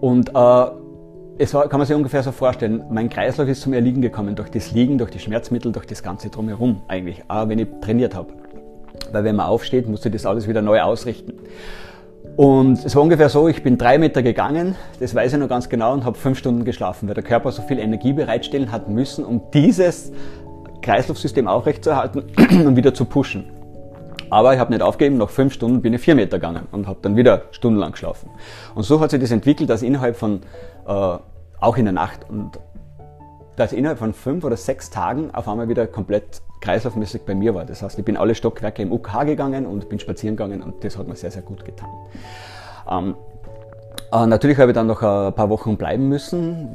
Und 0.01 0.31
äh, 0.35 0.67
es 1.39 1.55
war, 1.55 1.69
kann 1.69 1.79
man 1.79 1.87
sich 1.87 1.95
ungefähr 1.95 2.23
so 2.23 2.33
vorstellen, 2.33 2.85
mein 2.91 3.09
Kreislauf 3.09 3.49
ist 3.49 3.63
zum 3.63 3.73
Erliegen 3.73 4.03
gekommen 4.03 4.35
durch 4.35 4.51
das 4.51 4.73
Liegen, 4.73 4.99
durch 4.99 5.11
die 5.11 5.19
Schmerzmittel, 5.19 5.73
durch 5.73 5.87
das 5.87 6.03
Ganze 6.03 6.31
drumherum 6.31 6.83
eigentlich, 6.89 7.23
auch 7.29 7.49
wenn 7.49 7.59
ich 7.59 7.69
trainiert 7.81 8.15
habe. 8.15 8.33
Weil 9.13 9.25
wenn 9.25 9.37
man 9.37 9.47
aufsteht, 9.47 9.89
musst 9.89 10.05
du 10.05 10.11
das 10.11 10.27
alles 10.27 10.49
wieder 10.49 10.63
neu 10.63 10.81
ausrichten. 10.81 11.35
Und 12.37 12.85
es 12.85 12.95
war 12.95 13.03
ungefähr 13.03 13.29
so, 13.29 13.49
ich 13.49 13.63
bin 13.63 13.77
drei 13.77 13.99
Meter 13.99 14.23
gegangen, 14.23 14.75
das 14.99 15.15
weiß 15.15 15.33
ich 15.33 15.39
noch 15.39 15.49
ganz 15.49 15.69
genau, 15.69 15.93
und 15.93 16.05
habe 16.05 16.17
fünf 16.17 16.39
Stunden 16.39 16.65
geschlafen, 16.65 17.09
weil 17.09 17.15
der 17.15 17.25
Körper 17.25 17.53
so 17.53 17.63
viel 17.63 17.79
Energie 17.79 18.13
bereitstellen 18.13 18.73
hat 18.73 18.89
müssen, 18.89 19.25
um 19.25 19.43
dieses 19.53 20.13
Kreislaufsystem 20.81 21.49
aufrechtzuerhalten 21.49 22.23
und 22.67 22.77
wieder 22.77 22.95
zu 22.95 23.05
pushen. 23.05 23.45
Aber 24.31 24.55
ich 24.55 24.61
habe 24.61 24.73
nicht 24.73 24.83
aufgegeben, 24.83 25.19
nach 25.19 25.29
fünf 25.29 25.53
Stunden 25.53 25.83
bin 25.83 25.93
ich 25.93 26.01
vier 26.01 26.15
Meter 26.15 26.39
gegangen 26.39 26.69
und 26.71 26.87
habe 26.87 27.01
dann 27.03 27.17
wieder 27.17 27.43
stundenlang 27.51 27.93
geschlafen. 27.93 28.31
Und 28.75 28.85
so 28.85 29.01
hat 29.01 29.11
sich 29.11 29.21
das 29.21 29.33
entwickelt, 29.33 29.69
dass 29.69 29.83
innerhalb 29.83 30.17
von, 30.17 30.41
äh, 30.87 31.19
auch 31.61 31.77
in 31.77 31.85
der 31.85 31.93
Nacht, 31.93 32.21
und 32.29 32.53
dass 33.61 33.73
innerhalb 33.73 33.99
von 33.99 34.15
fünf 34.15 34.45
oder 34.45 34.57
sechs 34.57 34.91
Tagen 34.91 35.31
auf 35.33 35.47
einmal 35.47 35.69
wieder 35.69 35.87
komplett 35.87 36.41
kreislaufmäßig 36.61 37.23
bei 37.23 37.35
mir 37.35 37.55
war. 37.55 37.65
Das 37.65 37.83
heißt, 37.83 37.99
ich 37.99 38.05
bin 38.05 38.17
alle 38.17 38.35
Stockwerke 38.35 38.83
im 38.83 38.91
UK 38.91 39.27
gegangen 39.27 39.67
und 39.67 39.89
bin 39.89 39.99
spazieren 39.99 40.37
gegangen 40.37 40.63
und 40.63 40.83
das 40.83 40.97
hat 40.97 41.07
mir 41.07 41.15
sehr, 41.15 41.31
sehr 41.31 41.43
gut 41.43 41.65
getan. 41.65 41.91
Ähm, 42.91 43.15
äh, 44.13 44.27
natürlich 44.27 44.59
habe 44.59 44.71
ich 44.71 44.75
dann 44.75 44.87
noch 44.87 45.03
ein 45.03 45.35
paar 45.35 45.51
Wochen 45.51 45.77
bleiben 45.77 46.09
müssen. 46.09 46.71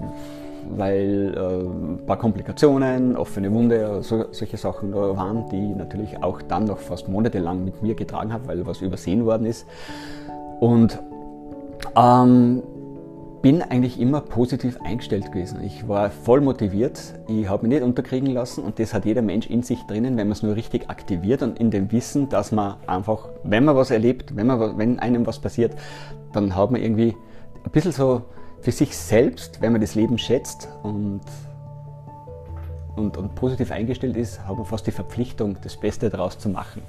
weil 0.67 1.35
äh, 1.37 1.63
ein 1.63 2.05
paar 2.07 2.17
Komplikationen, 2.17 3.15
offene 3.15 3.51
Wunde, 3.51 4.01
so, 4.01 4.25
solche 4.31 4.57
Sachen 4.57 4.91
da 4.91 5.15
waren, 5.15 5.47
die 5.49 5.75
natürlich 5.75 6.23
auch 6.23 6.41
dann 6.41 6.65
noch 6.65 6.79
fast 6.79 7.07
monatelang 7.07 7.63
mit 7.63 7.83
mir 7.83 7.93
getragen 7.93 8.33
habe, 8.33 8.47
weil 8.47 8.65
was 8.65 8.81
übersehen 8.81 9.25
worden 9.25 9.45
ist. 9.45 9.67
Und 10.59 10.99
ähm, 11.95 12.63
bin 13.45 13.61
eigentlich 13.61 13.99
immer 13.99 14.21
positiv 14.21 14.79
eingestellt 14.83 15.31
gewesen. 15.31 15.63
Ich 15.63 15.87
war 15.87 16.09
voll 16.09 16.41
motiviert, 16.41 17.13
ich 17.27 17.47
habe 17.47 17.67
mich 17.67 17.75
nicht 17.75 17.83
unterkriegen 17.83 18.31
lassen 18.31 18.63
und 18.63 18.79
das 18.79 18.91
hat 18.91 19.05
jeder 19.05 19.21
Mensch 19.21 19.45
in 19.45 19.61
sich 19.61 19.83
drinnen, 19.83 20.17
wenn 20.17 20.25
man 20.25 20.31
es 20.31 20.41
nur 20.41 20.55
richtig 20.55 20.89
aktiviert 20.89 21.43
und 21.43 21.59
in 21.59 21.69
dem 21.69 21.91
Wissen, 21.91 22.27
dass 22.27 22.51
man 22.51 22.77
einfach, 22.87 23.29
wenn 23.43 23.63
man 23.63 23.75
was 23.75 23.91
erlebt, 23.91 24.35
wenn, 24.35 24.47
man, 24.47 24.79
wenn 24.79 24.97
einem 24.97 25.27
was 25.27 25.37
passiert, 25.37 25.75
dann 26.33 26.55
hat 26.55 26.71
man 26.71 26.81
irgendwie 26.81 27.15
ein 27.63 27.71
bisschen 27.71 27.91
so 27.91 28.23
für 28.61 28.71
sich 28.71 28.97
selbst, 28.97 29.61
wenn 29.61 29.73
man 29.73 29.81
das 29.81 29.93
Leben 29.93 30.17
schätzt 30.17 30.67
und, 30.81 31.21
und, 32.95 33.15
und 33.15 33.35
positiv 33.35 33.69
eingestellt 33.69 34.17
ist, 34.17 34.43
hat 34.47 34.57
man 34.57 34.65
fast 34.65 34.87
die 34.87 34.91
Verpflichtung, 34.91 35.57
das 35.61 35.77
Beste 35.77 36.09
daraus 36.09 36.39
zu 36.39 36.49
machen. 36.49 36.81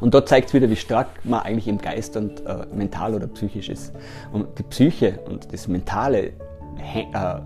Und 0.00 0.14
dort 0.14 0.28
zeigt 0.28 0.48
es 0.48 0.54
wieder, 0.54 0.68
wie 0.70 0.76
stark 0.76 1.08
man 1.24 1.40
eigentlich 1.40 1.68
im 1.68 1.78
Geist 1.78 2.16
und 2.16 2.44
äh, 2.46 2.66
mental 2.74 3.14
oder 3.14 3.26
psychisch 3.28 3.68
ist. 3.68 3.94
Und 4.32 4.58
die 4.58 4.62
Psyche 4.64 5.20
und 5.28 5.52
das 5.52 5.68
Mentale 5.68 6.32
äh, 6.94 7.40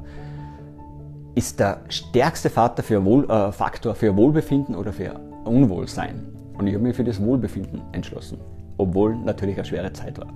ist 1.35 1.61
der 1.61 1.81
stärkste 1.89 2.51
Faktor 2.51 2.85
für, 2.85 3.05
Wohl, 3.05 3.31
äh, 3.31 3.53
Faktor 3.53 3.95
für 3.95 4.17
Wohlbefinden 4.17 4.75
oder 4.75 4.93
für 4.93 5.19
Unwohlsein. 5.45 6.27
Und 6.59 6.67
ich 6.67 6.75
habe 6.75 6.85
mich 6.85 6.97
für 6.97 7.05
das 7.05 7.23
Wohlbefinden 7.23 7.81
entschlossen, 7.93 8.39
obwohl 8.77 9.17
natürlich 9.17 9.57
eine 9.57 9.65
schwere 9.65 9.93
Zeit 9.93 10.19
war. 10.19 10.29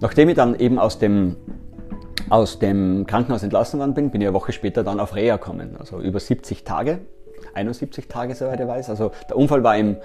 Nachdem 0.00 0.28
ich 0.28 0.36
dann 0.36 0.54
eben 0.58 0.78
aus 0.78 0.98
dem 0.98 1.36
aus 2.30 2.58
dem 2.58 3.06
Krankenhaus 3.06 3.42
entlassen 3.42 3.78
worden 3.80 3.94
bin, 3.94 4.10
bin 4.10 4.20
ich 4.20 4.28
eine 4.28 4.34
Woche 4.34 4.52
später 4.52 4.84
dann 4.84 5.00
auf 5.00 5.14
Reha 5.14 5.36
gekommen. 5.36 5.76
Also 5.78 6.00
über 6.00 6.18
70 6.18 6.64
Tage, 6.64 7.00
71 7.52 8.08
Tage, 8.08 8.34
soweit 8.34 8.60
ich 8.60 8.66
weiß. 8.66 8.90
Also 8.90 9.10
der 9.28 9.36
Unfall 9.36 9.62
war 9.62 9.76
im 9.76 9.96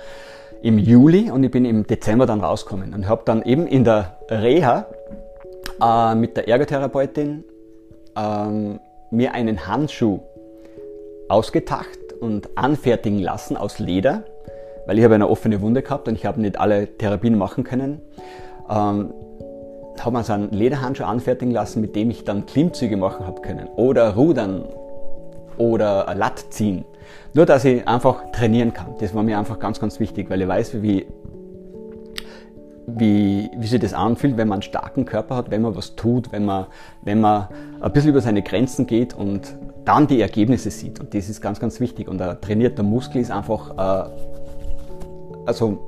im 0.62 0.78
Juli 0.78 1.32
und 1.32 1.44
ich 1.44 1.52
bin 1.52 1.66
im 1.66 1.86
Dezember 1.86 2.26
dann 2.26 2.42
rausgekommen 2.42 2.94
und 2.94 3.08
habe 3.08 3.22
dann 3.26 3.44
eben 3.44 3.68
in 3.68 3.84
der 3.84 4.18
Reha 4.30 4.88
äh, 5.82 6.16
mit 6.16 6.38
der 6.38 6.48
Ergotherapeutin 6.48 7.44
ähm, 8.16 8.80
mir 9.12 9.34
einen 9.34 9.68
Handschuh 9.68 10.20
ausgetacht 11.30 12.14
und 12.20 12.50
anfertigen 12.58 13.20
lassen 13.20 13.58
aus 13.58 13.80
Leder, 13.80 14.24
weil 14.86 14.98
ich 14.98 15.04
habe 15.04 15.16
eine 15.16 15.30
offene 15.30 15.62
Wunde 15.62 15.82
gehabt 15.82 16.08
und 16.08 16.16
ich 16.16 16.26
habe 16.26 16.42
nicht 16.42 16.60
alle 16.60 16.88
Therapien 16.98 17.38
machen 17.38 17.64
können. 17.64 18.02
Ähm, 18.70 19.14
habe 20.00 20.18
mir 20.18 20.24
so 20.24 20.34
einen 20.34 20.52
Lederhandschuh 20.52 21.04
anfertigen 21.04 21.52
lassen, 21.52 21.82
mit 21.82 21.96
dem 21.96 22.10
ich 22.10 22.24
dann 22.24 22.46
Klimmzüge 22.46 22.98
machen 22.98 23.26
habe 23.26 23.42
können 23.42 23.68
oder 23.76 24.16
Rudern 24.16 24.66
oder 25.58 26.14
Latt 26.16 26.46
ziehen. 26.50 26.86
Nur, 27.34 27.46
dass 27.46 27.66
ich 27.66 27.88
einfach 27.88 28.32
trainieren 28.32 28.74
kann. 28.74 28.96
Das 29.00 29.14
war 29.14 29.24
mir 29.24 29.38
einfach 29.38 29.60
ganz, 29.60 29.80
ganz 29.80 30.00
wichtig, 30.00 30.30
weil 30.30 30.42
ich 30.42 30.48
weiß, 30.48 30.82
wie, 30.82 31.06
wie, 32.88 33.50
wie 33.56 33.68
sich 33.68 33.80
das 33.80 33.94
anfühlt, 33.94 34.38
wenn 34.38 34.48
man 34.48 34.58
einen 34.58 34.62
starken 34.62 35.06
Körper 35.06 35.36
hat, 35.36 35.52
wenn 35.52 35.62
man 35.62 35.76
was 35.76 35.96
tut, 35.96 36.32
wenn 36.32 36.46
man, 36.46 36.68
wenn 37.02 37.20
man 37.22 37.50
ein 37.82 37.92
bisschen 37.92 38.12
über 38.12 38.22
seine 38.22 38.42
Grenzen 38.42 38.88
geht 38.88 39.14
und 39.14 39.56
dann 39.86 40.08
die 40.08 40.22
Ergebnisse 40.22 40.72
sieht. 40.72 41.00
Und 41.00 41.14
das 41.14 41.30
ist 41.30 41.42
ganz, 41.42 41.60
ganz 41.60 41.80
wichtig. 41.80 42.08
Und 42.08 42.22
ein 42.22 42.40
trainierter 42.42 42.84
Muskel 42.84 43.22
ist 43.22 43.32
einfach, 43.32 43.72
äh, 43.78 44.10
also, 45.46 45.80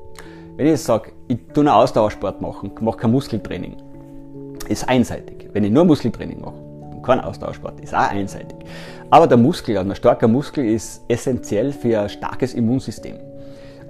wenn 0.55 0.65
ich 0.65 0.71
jetzt 0.73 0.85
sage, 0.85 1.11
ich 1.27 1.37
tue 1.53 1.63
einen 1.63 1.69
Ausdauersport 1.69 2.41
machen, 2.41 2.71
mache 2.81 2.97
kein 2.97 3.11
Muskeltraining, 3.11 3.77
ist 4.67 4.87
einseitig. 4.87 5.49
Wenn 5.53 5.63
ich 5.63 5.71
nur 5.71 5.85
Muskeltraining 5.85 6.41
mache, 6.41 6.68
kein 7.09 7.25
Ausdauersport, 7.25 7.79
ist 7.81 7.93
auch 7.93 8.09
einseitig. 8.09 8.57
Aber 9.09 9.27
der 9.27 9.37
Muskel, 9.37 9.77
also 9.77 9.89
ein 9.89 9.95
starker 9.95 10.27
Muskel 10.27 10.65
ist 10.65 11.01
essentiell 11.07 11.71
für 11.71 12.01
ein 12.01 12.09
starkes 12.09 12.53
Immunsystem. 12.53 13.17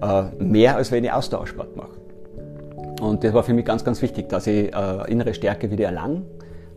Äh, 0.02 0.24
mehr 0.40 0.76
als 0.76 0.92
wenn 0.92 1.04
ich 1.04 1.12
Ausdauersport 1.12 1.76
mache. 1.76 1.90
Und 3.02 3.24
das 3.24 3.34
war 3.34 3.44
für 3.44 3.54
mich 3.54 3.66
ganz, 3.66 3.84
ganz 3.84 4.02
wichtig, 4.02 4.30
dass 4.30 4.48
ich 4.48 4.74
äh, 4.74 5.12
innere 5.12 5.34
Stärke 5.34 5.72
wieder 5.72 5.86
erlange 5.86 6.24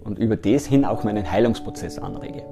und 0.05 0.19
über 0.19 0.37
das 0.37 0.67
hin 0.67 0.85
auch 0.85 1.05
meinen 1.05 1.31
Heilungsprozess 1.31 1.99
anrege. 1.99 2.43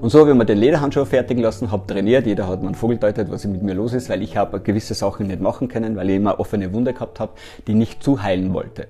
Und 0.00 0.10
so 0.10 0.20
habe 0.20 0.30
ich 0.30 0.36
mir 0.36 0.44
den 0.44 0.58
Lederhandschuh 0.58 1.04
fertigen 1.04 1.42
lassen, 1.42 1.70
habe 1.70 1.86
trainiert, 1.86 2.26
jeder 2.26 2.46
hat 2.46 2.60
mir 2.60 2.68
einen 2.68 2.74
Vogel 2.74 2.96
deutet, 2.98 3.30
was 3.30 3.44
mit 3.44 3.62
mir 3.62 3.74
los 3.74 3.92
ist, 3.92 4.08
weil 4.08 4.22
ich 4.22 4.36
habe 4.36 4.60
gewisse 4.60 4.94
Sachen 4.94 5.26
nicht 5.26 5.40
machen 5.40 5.68
können, 5.68 5.96
weil 5.96 6.08
ich 6.10 6.16
immer 6.16 6.40
offene 6.40 6.72
Wunde 6.72 6.94
gehabt 6.94 7.20
habe, 7.20 7.32
die 7.66 7.74
nicht 7.74 8.02
zuheilen 8.02 8.54
wollte. 8.54 8.86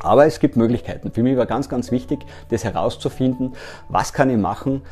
Aber 0.00 0.26
es 0.26 0.40
gibt 0.40 0.56
Möglichkeiten. 0.56 1.10
Für 1.12 1.22
mich 1.22 1.36
war 1.36 1.46
ganz, 1.46 1.68
ganz 1.68 1.90
wichtig, 1.90 2.20
das 2.50 2.64
herauszufinden, 2.64 3.54
was 3.88 4.12
kann 4.12 4.30
ich 4.30 4.36
machen, 4.36 4.82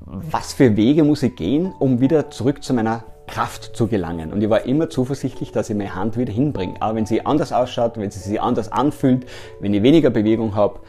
was 0.00 0.52
für 0.52 0.76
Wege 0.76 1.04
muss 1.04 1.22
ich 1.22 1.36
gehen, 1.36 1.72
um 1.78 2.00
wieder 2.00 2.30
zurück 2.30 2.62
zu 2.62 2.74
meiner 2.74 3.04
Kraft 3.26 3.76
zu 3.76 3.86
gelangen. 3.86 4.32
Und 4.32 4.42
ich 4.42 4.50
war 4.50 4.66
immer 4.66 4.90
zuversichtlich, 4.90 5.52
dass 5.52 5.70
ich 5.70 5.76
meine 5.76 5.94
Hand 5.94 6.16
wieder 6.16 6.32
hinbringe. 6.32 6.74
Aber 6.80 6.96
wenn 6.96 7.06
sie 7.06 7.24
anders 7.24 7.52
ausschaut, 7.52 7.96
wenn 7.96 8.10
sie 8.10 8.18
sich 8.18 8.40
anders 8.40 8.72
anfühlt, 8.72 9.26
wenn 9.60 9.72
ich 9.72 9.82
weniger 9.82 10.10
Bewegung 10.10 10.56
habe. 10.56 10.80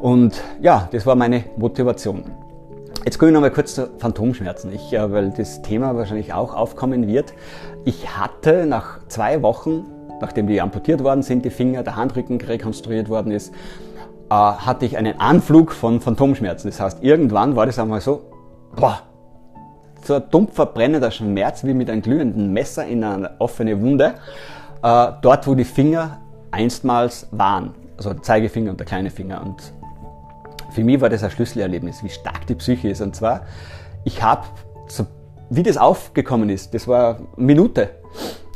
Und 0.00 0.42
ja, 0.60 0.88
das 0.90 1.06
war 1.06 1.14
meine 1.14 1.44
Motivation. 1.56 2.24
Jetzt 3.04 3.18
komme 3.18 3.30
ich 3.30 3.34
noch 3.34 3.40
mal 3.40 3.50
kurz 3.50 3.74
zu 3.74 3.88
Phantomschmerzen, 3.98 4.72
ich, 4.72 4.92
äh, 4.92 5.12
weil 5.12 5.30
das 5.30 5.62
Thema 5.62 5.96
wahrscheinlich 5.96 6.32
auch 6.32 6.54
aufkommen 6.54 7.08
wird. 7.08 7.32
Ich 7.84 8.16
hatte 8.16 8.66
nach 8.66 9.00
zwei 9.08 9.42
Wochen 9.42 9.84
nachdem 10.22 10.46
die 10.46 10.60
amputiert 10.60 11.04
worden 11.04 11.22
sind, 11.22 11.44
die 11.44 11.50
Finger, 11.50 11.82
der 11.82 11.96
Handrücken 11.96 12.40
rekonstruiert 12.40 13.10
worden 13.10 13.32
ist, 13.32 13.52
äh, 14.30 14.34
hatte 14.34 14.86
ich 14.86 14.96
einen 14.96 15.20
Anflug 15.20 15.72
von 15.72 16.00
Phantomschmerzen. 16.00 16.70
Das 16.70 16.80
heißt, 16.80 17.02
irgendwann 17.02 17.56
war 17.56 17.66
das 17.66 17.78
einmal 17.78 18.00
so, 18.00 18.22
boah, 18.76 19.00
so 20.04 20.14
ein 20.14 20.22
dumpfer, 20.30 20.66
brennender 20.66 21.10
Schmerz 21.10 21.64
wie 21.64 21.74
mit 21.74 21.90
einem 21.90 22.02
glühenden 22.02 22.52
Messer 22.52 22.86
in 22.86 23.04
eine 23.04 23.32
offene 23.40 23.80
Wunde, 23.80 24.14
äh, 24.82 25.08
dort 25.20 25.46
wo 25.46 25.54
die 25.54 25.64
Finger 25.64 26.20
einstmals 26.52 27.26
waren. 27.32 27.74
Also 27.96 28.12
der 28.14 28.22
Zeigefinger 28.22 28.70
und 28.70 28.78
der 28.78 28.86
kleine 28.86 29.10
Finger. 29.10 29.42
Und 29.44 29.72
für 30.70 30.84
mich 30.84 31.00
war 31.00 31.08
das 31.08 31.24
ein 31.24 31.30
Schlüsselerlebnis, 31.30 32.02
wie 32.04 32.08
stark 32.08 32.46
die 32.46 32.54
Psyche 32.54 32.88
ist. 32.88 33.00
Und 33.00 33.16
zwar, 33.16 33.42
ich 34.04 34.22
habe, 34.22 34.44
so, 34.86 35.04
wie 35.50 35.64
das 35.64 35.76
aufgekommen 35.76 36.48
ist, 36.48 36.74
das 36.74 36.86
war 36.86 37.16
eine 37.16 37.26
Minute, 37.36 37.90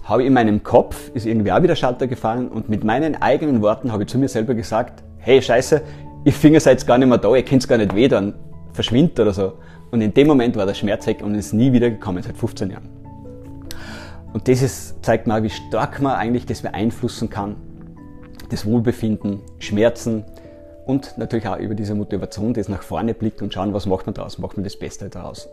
habe 0.07 0.25
in 0.25 0.33
meinem 0.33 0.63
Kopf, 0.63 1.11
ist 1.15 1.27
irgendwie 1.27 1.51
auch 1.51 1.63
wieder 1.63 1.75
Schalter 1.75 2.07
gefallen 2.07 2.49
und 2.49 2.69
mit 2.69 2.85
meinen 2.85 3.21
eigenen 3.21 3.61
Worten 3.61 3.93
habe 3.93 4.05
ich 4.05 4.09
zu 4.09 4.19
mir 4.19 4.29
selber 4.29 4.55
gesagt, 4.55 5.03
hey 5.19 5.43
Scheiße, 5.43 5.83
ihr 6.25 6.33
Finger 6.33 6.61
seid 6.61 6.87
gar 6.87 6.97
nicht 6.97 7.09
mehr 7.09 7.19
da, 7.19 7.35
ihr 7.35 7.45
könnt 7.45 7.63
es 7.63 7.69
gar 7.69 7.77
nicht 7.77 7.95
weh, 7.95 8.07
dann 8.07 8.35
verschwindet 8.73 9.19
oder 9.19 9.33
so. 9.33 9.55
Und 9.91 10.01
in 10.01 10.15
dem 10.15 10.29
Moment 10.29 10.57
war 10.57 10.65
der 10.65 10.75
Schmerz 10.75 11.07
weg 11.09 11.23
und 11.23 11.35
ist 11.35 11.53
nie 11.53 11.73
wieder 11.73 11.91
gekommen, 11.91 12.23
seit 12.23 12.37
15 12.37 12.71
Jahren. 12.71 12.89
Und 14.33 14.47
das 14.47 14.63
ist, 14.63 15.05
zeigt 15.05 15.27
mal, 15.27 15.43
wie 15.43 15.51
stark 15.51 16.01
man 16.01 16.15
eigentlich 16.15 16.47
das 16.47 16.63
beeinflussen 16.63 17.29
kann, 17.29 17.57
das 18.51 18.65
Wohlbefinden, 18.65 19.41
Schmerzen 19.59 20.25
und 20.85 21.19
natürlich 21.19 21.49
auch 21.49 21.59
über 21.59 21.75
diese 21.75 21.97
Motivation, 21.97 22.55
das 22.55 22.69
nach 22.69 22.83
vorne 22.83 23.13
blickt 23.13 23.43
und 23.43 23.53
schauen, 23.53 23.75
was 23.75 23.87
macht 23.87 24.07
man 24.07 24.15
daraus, 24.15 24.39
macht 24.39 24.57
man 24.57 24.63
das 24.63 24.79
Beste 24.79 25.09
daraus 25.09 25.49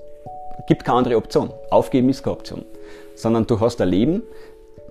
gibt 0.68 0.86
keine 0.86 1.00
andere 1.00 1.18
Option. 1.18 1.52
Aufgeben 1.70 2.10
ist 2.10 2.24
keine 2.24 2.38
Option. 2.38 2.66
Sondern 3.16 3.46
du 3.48 3.60
hast 3.60 3.82
ein 3.82 3.90
Leben 3.90 4.24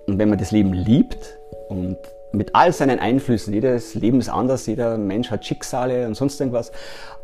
und 0.07 0.17
wenn 0.17 0.29
man 0.29 0.37
das 0.37 0.51
Leben 0.51 0.73
liebt 0.73 1.37
und 1.69 1.97
mit 2.31 2.55
all 2.55 2.73
seinen 2.73 2.99
Einflüssen, 2.99 3.53
jedes 3.53 3.93
Leben 3.95 4.19
ist 4.19 4.29
anders, 4.29 4.65
jeder 4.65 4.97
Mensch 4.97 5.29
hat 5.29 5.45
Schicksale 5.45 6.07
und 6.07 6.15
sonst 6.15 6.39
irgendwas, 6.39 6.71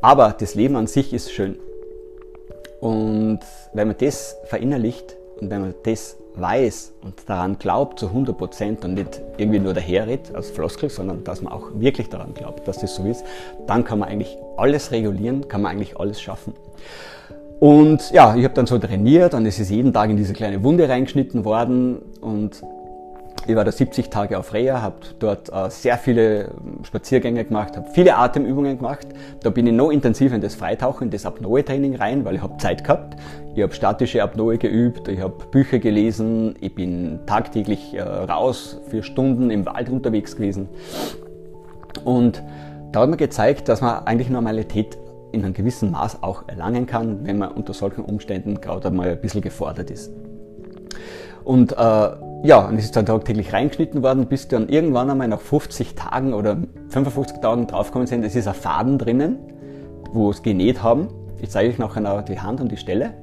aber 0.01 0.36
das 0.39 0.55
Leben 0.55 0.75
an 0.75 0.88
sich 0.88 1.13
ist 1.13 1.31
schön. 1.31 1.58
Und 2.79 3.39
wenn 3.74 3.88
man 3.88 3.98
das 3.98 4.38
verinnerlicht 4.46 5.17
und 5.41 5.50
wenn 5.50 5.62
man 5.62 5.74
das 5.84 6.15
weiß 6.36 6.93
und 7.03 7.27
daran 7.27 7.58
glaubt 7.58 8.00
zu 8.00 8.08
100 8.08 8.38
Prozent 8.38 8.86
und 8.86 8.93
nicht 8.93 9.19
irgendwie 9.38 9.60
nur 9.60 9.74
daherredet 9.74 10.34
als 10.34 10.50
Floskel, 10.50 10.89
sondern 10.89 11.24
dass 11.24 11.41
man 11.41 11.51
auch 11.51 11.67
wirklich 11.74 12.10
daran 12.10 12.34
glaubt, 12.34 12.67
dass 12.67 12.79
das 12.79 12.96
so 12.96 13.03
ist, 13.05 13.25
dann 13.67 13.84
kann 13.84 14.00
man 14.00 14.10
eigentlich 14.10 14.38
alles 14.58 14.91
regulieren, 14.91 15.48
kann 15.48 15.62
man 15.62 15.72
eigentlich 15.72 16.00
alles 16.00 16.22
schaffen. 16.22 16.53
Und 17.60 18.12
ja, 18.12 18.36
ich 18.36 18.46
habe 18.46 18.54
dann 18.54 18.68
so 18.68 18.78
trainiert 18.78 19.34
und 19.34 19.46
es 19.46 19.60
ist 19.60 19.70
jeden 19.70 19.92
Tag 19.92 20.10
in 20.10 20.18
diese 20.18 20.34
kleine 20.34 20.63
Wunde 20.63 20.88
reingeschnitten 20.88 21.44
worden 21.44 21.98
und 22.22 22.63
ich 23.48 23.56
war 23.56 23.66
da 23.66 23.72
70 23.72 24.10
Tage 24.10 24.38
auf 24.38 24.54
Reha, 24.54 24.82
habe 24.82 24.98
dort 25.18 25.51
äh, 25.51 25.70
sehr 25.70 25.98
viele 25.98 26.51
Spaziergänge 26.84 27.44
gemacht, 27.46 27.75
habe 27.75 27.88
viele 27.94 28.16
Atemübungen 28.16 28.78
gemacht. 28.78 29.08
Da 29.42 29.50
bin 29.50 29.66
ich 29.66 29.74
noch 29.74 29.89
intensiver 29.89 30.36
in 30.36 30.42
das 30.42 30.56
Freitauchen, 30.56 31.06
in 31.06 31.12
das 31.12 31.25
Apnoe-Training 31.25 31.96
rein, 31.96 32.25
weil 32.25 32.36
ich 32.36 32.42
habe 32.44 32.58
Zeit 32.58 32.84
gehabt. 32.84 33.16
Ich 33.56 33.63
habe 33.63 33.74
statische 33.74 34.22
Apnoe 34.22 34.58
geübt, 34.58 35.08
ich 35.08 35.20
habe 35.20 35.34
Bücher 35.51 35.80
gelesen, 35.80 36.56
ich 36.62 36.75
bin 36.75 37.20
tagtäglich 37.25 37.94
äh, 37.94 38.01
raus 38.01 38.80
für 38.89 39.04
Stunden 39.04 39.50
im 39.50 39.66
Wald 39.66 39.89
unterwegs 39.89 40.36
gewesen. 40.36 40.70
Und 42.06 42.44
da 42.92 43.01
hat 43.01 43.10
mir 43.10 43.18
gezeigt, 43.18 43.68
dass 43.68 43.82
man 43.82 44.06
eigentlich 44.06 44.30
Normalität 44.30 44.98
in 45.31 45.43
einem 45.43 45.53
gewissen 45.53 45.91
Maß 45.91 46.24
auch 46.24 46.48
erlangen 46.48 46.86
kann, 46.86 47.25
wenn 47.25 47.38
man 47.38 47.51
unter 47.51 47.74
solchen 47.74 48.03
Umständen 48.03 48.62
gerade 48.62 48.88
einmal 48.88 49.09
ein 49.09 49.21
bisschen 49.21 49.41
gefordert 49.41 49.91
ist. 49.91 50.12
Und 51.43 51.71
äh, 51.71 51.75
ja, 51.75 52.67
und 52.67 52.77
es 52.77 52.86
ist 52.86 52.95
dann 52.95 53.05
tagtäglich 53.05 53.53
reingeschnitten 53.53 54.01
worden, 54.01 54.27
bis 54.27 54.48
dann 54.48 54.69
irgendwann 54.69 55.09
einmal 55.09 55.27
nach 55.27 55.41
50 55.41 55.95
Tagen 55.95 56.33
oder 56.33 56.57
55 56.89 57.39
Tagen 57.39 57.67
draufgekommen 57.67 58.07
sind, 58.07 58.24
es 58.24 58.36
ist 58.36 58.48
ein 58.48 58.53
Faden 58.53 58.98
drinnen, 58.98 59.39
wo 60.13 60.29
es 60.29 60.41
genäht 60.41 60.83
haben. 60.83 61.07
Ich 61.41 61.50
zeige 61.50 61.69
euch 61.69 61.77
nachher 61.77 62.01
noch 62.01 62.21
die 62.24 62.39
Hand 62.39 62.62
und 62.62 62.71
die 62.71 62.77
Stelle. 62.77 63.13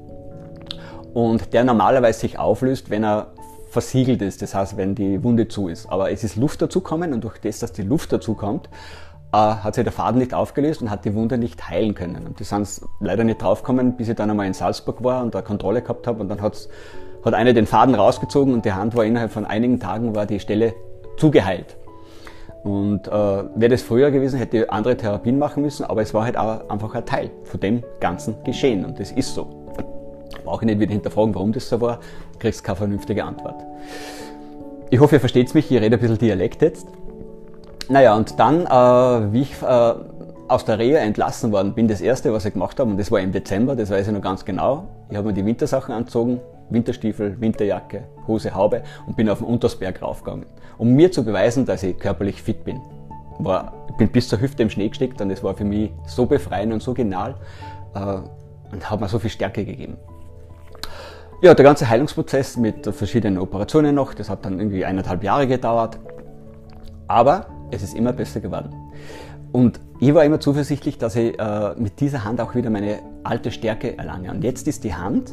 Und 1.14 1.54
der 1.54 1.64
normalerweise 1.64 2.20
sich 2.20 2.38
auflöst, 2.38 2.90
wenn 2.90 3.04
er 3.04 3.32
versiegelt 3.68 4.22
ist, 4.22 4.42
das 4.42 4.54
heißt, 4.54 4.76
wenn 4.76 4.94
die 4.94 5.22
Wunde 5.22 5.48
zu 5.48 5.68
ist. 5.68 5.90
Aber 5.90 6.10
es 6.10 6.24
ist 6.24 6.36
Luft 6.36 6.62
dazukommen 6.62 7.12
und 7.12 7.24
durch 7.24 7.38
das, 7.38 7.58
dass 7.58 7.72
die 7.72 7.82
Luft 7.82 8.12
dazukommt, 8.12 8.68
hat 9.36 9.74
sich 9.74 9.84
der 9.84 9.92
Faden 9.92 10.18
nicht 10.18 10.34
aufgelöst 10.34 10.82
und 10.82 10.90
hat 10.90 11.04
die 11.04 11.14
Wunde 11.14 11.38
nicht 11.38 11.68
heilen 11.68 11.94
können. 11.94 12.26
Und 12.26 12.40
die 12.40 12.44
sind 12.44 12.68
leider 13.00 13.24
nicht 13.24 13.42
draufgekommen, 13.42 13.96
bis 13.96 14.08
ich 14.08 14.16
dann 14.16 14.30
einmal 14.30 14.46
in 14.46 14.54
Salzburg 14.54 15.02
war 15.02 15.22
und 15.22 15.34
da 15.34 15.42
Kontrolle 15.42 15.82
gehabt 15.82 16.06
habe 16.06 16.20
und 16.20 16.28
dann 16.28 16.40
hat's, 16.40 16.68
hat 17.24 17.34
einer 17.34 17.52
den 17.52 17.66
Faden 17.66 17.94
rausgezogen 17.94 18.54
und 18.54 18.64
die 18.64 18.72
Hand 18.72 18.94
war 18.94 19.04
innerhalb 19.04 19.32
von 19.32 19.44
einigen 19.44 19.80
Tagen 19.80 20.14
war 20.14 20.26
die 20.26 20.40
Stelle 20.40 20.74
zugeheilt. 21.16 21.76
Und 22.64 23.06
äh, 23.06 23.10
wäre 23.10 23.68
das 23.68 23.82
früher 23.82 24.10
gewesen, 24.10 24.38
hätte 24.38 24.58
ich 24.58 24.70
andere 24.70 24.96
Therapien 24.96 25.38
machen 25.38 25.62
müssen, 25.62 25.84
aber 25.84 26.02
es 26.02 26.12
war 26.14 26.24
halt 26.24 26.36
auch 26.36 26.68
einfach 26.68 26.94
ein 26.94 27.06
Teil 27.06 27.30
von 27.44 27.60
dem 27.60 27.84
ganzen 28.00 28.42
Geschehen 28.42 28.84
und 28.84 28.98
das 28.98 29.12
ist 29.12 29.34
so. 29.34 29.46
Brauche 30.44 30.64
ich 30.64 30.66
nicht 30.66 30.80
wieder 30.80 30.92
hinterfragen, 30.92 31.34
warum 31.34 31.52
das 31.52 31.68
so 31.68 31.80
war, 31.80 32.00
kriegst 32.38 32.64
keine 32.64 32.76
vernünftige 32.76 33.24
Antwort. 33.24 33.56
Ich 34.90 35.00
hoffe, 35.00 35.16
ihr 35.16 35.20
versteht 35.20 35.54
mich, 35.54 35.70
ich 35.70 35.80
rede 35.80 35.96
ein 35.96 36.00
bisschen 36.00 36.18
Dialekt 36.18 36.62
jetzt. 36.62 36.88
Naja, 37.88 38.16
und 38.16 38.38
dann, 38.40 38.66
äh, 38.66 39.32
wie 39.32 39.42
ich 39.42 39.62
äh, 39.62 39.94
aus 40.48 40.64
der 40.64 40.78
Reha 40.78 40.98
entlassen 40.98 41.52
worden 41.52 41.74
bin, 41.74 41.86
das 41.86 42.00
erste, 42.00 42.32
was 42.32 42.44
ich 42.44 42.52
gemacht 42.52 42.78
habe, 42.80 42.90
und 42.90 42.98
das 42.98 43.10
war 43.10 43.20
im 43.20 43.32
Dezember, 43.32 43.76
das 43.76 43.90
weiß 43.90 44.08
ich 44.08 44.12
noch 44.12 44.20
ganz 44.20 44.44
genau, 44.44 44.88
ich 45.08 45.16
habe 45.16 45.28
mir 45.28 45.34
die 45.34 45.44
Wintersachen 45.44 45.94
angezogen, 45.94 46.40
Winterstiefel, 46.70 47.40
Winterjacke, 47.40 48.04
Hose, 48.26 48.54
Haube 48.54 48.82
und 49.06 49.16
bin 49.16 49.28
auf 49.28 49.38
den 49.38 49.46
Untersberg 49.46 50.02
raufgegangen, 50.02 50.46
um 50.78 50.94
mir 50.94 51.12
zu 51.12 51.24
beweisen, 51.24 51.64
dass 51.64 51.84
ich 51.84 51.96
körperlich 51.96 52.42
fit 52.42 52.64
bin. 52.64 52.80
War, 53.38 53.72
ich 53.88 53.96
bin 53.96 54.08
bis 54.08 54.28
zur 54.28 54.40
Hüfte 54.40 54.62
im 54.64 54.70
Schnee 54.70 54.88
gesteckt 54.88 55.20
und 55.20 55.30
es 55.30 55.44
war 55.44 55.54
für 55.54 55.64
mich 55.64 55.92
so 56.06 56.26
befreiend 56.26 56.72
und 56.72 56.82
so 56.82 56.92
genial 56.92 57.36
äh, 57.94 58.16
und 58.72 58.90
hat 58.90 59.00
mir 59.00 59.08
so 59.08 59.20
viel 59.20 59.30
Stärke 59.30 59.64
gegeben. 59.64 59.96
Ja, 61.42 61.54
der 61.54 61.64
ganze 61.64 61.88
Heilungsprozess 61.88 62.56
mit 62.56 62.86
verschiedenen 62.86 63.38
Operationen 63.38 63.94
noch, 63.94 64.14
das 64.14 64.28
hat 64.28 64.44
dann 64.44 64.58
irgendwie 64.58 64.84
eineinhalb 64.84 65.22
Jahre 65.22 65.46
gedauert. 65.46 65.98
Aber 67.06 67.46
es 67.70 67.82
ist 67.82 67.94
immer 67.94 68.12
besser 68.12 68.40
geworden. 68.40 68.74
Und 69.52 69.80
ich 70.00 70.12
war 70.14 70.24
immer 70.24 70.40
zuversichtlich, 70.40 70.98
dass 70.98 71.16
ich 71.16 71.38
äh, 71.38 71.74
mit 71.76 72.00
dieser 72.00 72.24
Hand 72.24 72.40
auch 72.40 72.54
wieder 72.54 72.68
meine 72.70 72.98
alte 73.24 73.50
Stärke 73.50 73.96
erlange. 73.96 74.30
Und 74.30 74.44
jetzt 74.44 74.68
ist 74.68 74.84
die 74.84 74.94
Hand, 74.94 75.32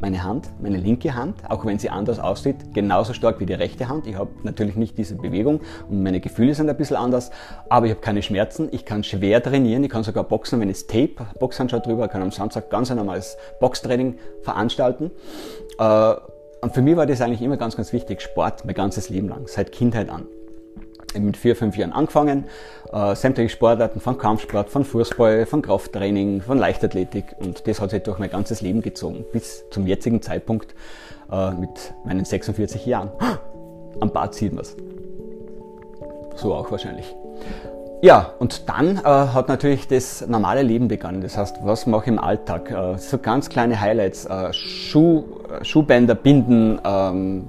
meine 0.00 0.24
Hand, 0.24 0.50
meine 0.60 0.78
linke 0.78 1.14
Hand, 1.14 1.36
auch 1.48 1.64
wenn 1.64 1.78
sie 1.78 1.90
anders 1.90 2.18
aussieht, 2.18 2.56
genauso 2.74 3.12
stark 3.12 3.38
wie 3.38 3.46
die 3.46 3.54
rechte 3.54 3.88
Hand. 3.88 4.06
Ich 4.06 4.16
habe 4.16 4.30
natürlich 4.42 4.76
nicht 4.76 4.96
diese 4.98 5.14
Bewegung 5.14 5.60
und 5.88 6.02
meine 6.02 6.20
Gefühle 6.20 6.54
sind 6.54 6.68
ein 6.68 6.76
bisschen 6.76 6.96
anders, 6.96 7.30
aber 7.68 7.86
ich 7.86 7.92
habe 7.92 8.00
keine 8.00 8.22
Schmerzen. 8.22 8.68
Ich 8.72 8.84
kann 8.84 9.04
schwer 9.04 9.42
trainieren, 9.42 9.84
ich 9.84 9.90
kann 9.90 10.02
sogar 10.02 10.24
boxen, 10.24 10.58
wenn 10.60 10.70
ich 10.70 10.86
Tape, 10.86 11.26
Boxhandschuhe 11.38 11.80
drüber, 11.80 12.08
kann 12.08 12.22
am 12.22 12.30
Samstag 12.30 12.70
ganz 12.70 12.90
ein 12.90 12.96
normales 12.96 13.36
Boxtraining 13.60 14.16
veranstalten. 14.42 15.10
Äh, 15.78 16.14
und 16.62 16.74
für 16.74 16.82
mich 16.82 16.96
war 16.96 17.06
das 17.06 17.20
eigentlich 17.20 17.42
immer 17.42 17.56
ganz, 17.56 17.76
ganz 17.76 17.92
wichtig, 17.92 18.20
Sport 18.20 18.64
mein 18.64 18.74
ganzes 18.74 19.10
Leben 19.10 19.28
lang, 19.28 19.46
seit 19.46 19.72
Kindheit 19.72 20.10
an 20.10 20.26
mit 21.18 21.36
vier, 21.36 21.56
fünf 21.56 21.76
Jahren 21.76 21.92
angefangen. 21.92 22.44
Äh, 22.92 23.14
sämtliche 23.14 23.50
Sportarten, 23.50 24.00
von 24.00 24.18
Kampfsport, 24.18 24.70
von 24.70 24.84
Fußball, 24.84 25.46
von 25.46 25.62
Krafttraining, 25.62 26.42
von 26.42 26.58
Leichtathletik 26.58 27.36
und 27.38 27.66
das 27.66 27.80
hat 27.80 27.90
sich 27.90 28.02
durch 28.02 28.18
mein 28.18 28.30
ganzes 28.30 28.60
Leben 28.60 28.82
gezogen, 28.82 29.24
bis 29.32 29.64
zum 29.70 29.86
jetzigen 29.86 30.22
Zeitpunkt 30.22 30.74
äh, 31.30 31.50
mit 31.52 31.94
meinen 32.04 32.24
46 32.24 32.86
Jahren. 32.86 33.10
Am 34.00 34.12
Bad 34.12 34.34
sieht 34.34 34.52
man 34.52 34.62
es. 34.62 34.76
So 36.36 36.54
auch 36.54 36.70
wahrscheinlich. 36.70 37.14
Ja, 38.02 38.32
und 38.38 38.68
dann 38.68 38.96
äh, 38.96 39.02
hat 39.02 39.48
natürlich 39.48 39.86
das 39.86 40.26
normale 40.26 40.62
Leben 40.62 40.88
begonnen. 40.88 41.20
Das 41.20 41.36
heißt, 41.36 41.58
was 41.62 41.86
mache 41.86 42.04
ich 42.04 42.08
im 42.08 42.18
Alltag? 42.18 42.70
Äh, 42.70 42.96
so 42.96 43.18
ganz 43.18 43.50
kleine 43.50 43.78
Highlights, 43.78 44.24
äh, 44.24 44.52
Schuh, 44.54 45.24
Schuhbänder, 45.62 46.14
Binden, 46.14 46.80
ähm, 46.82 47.48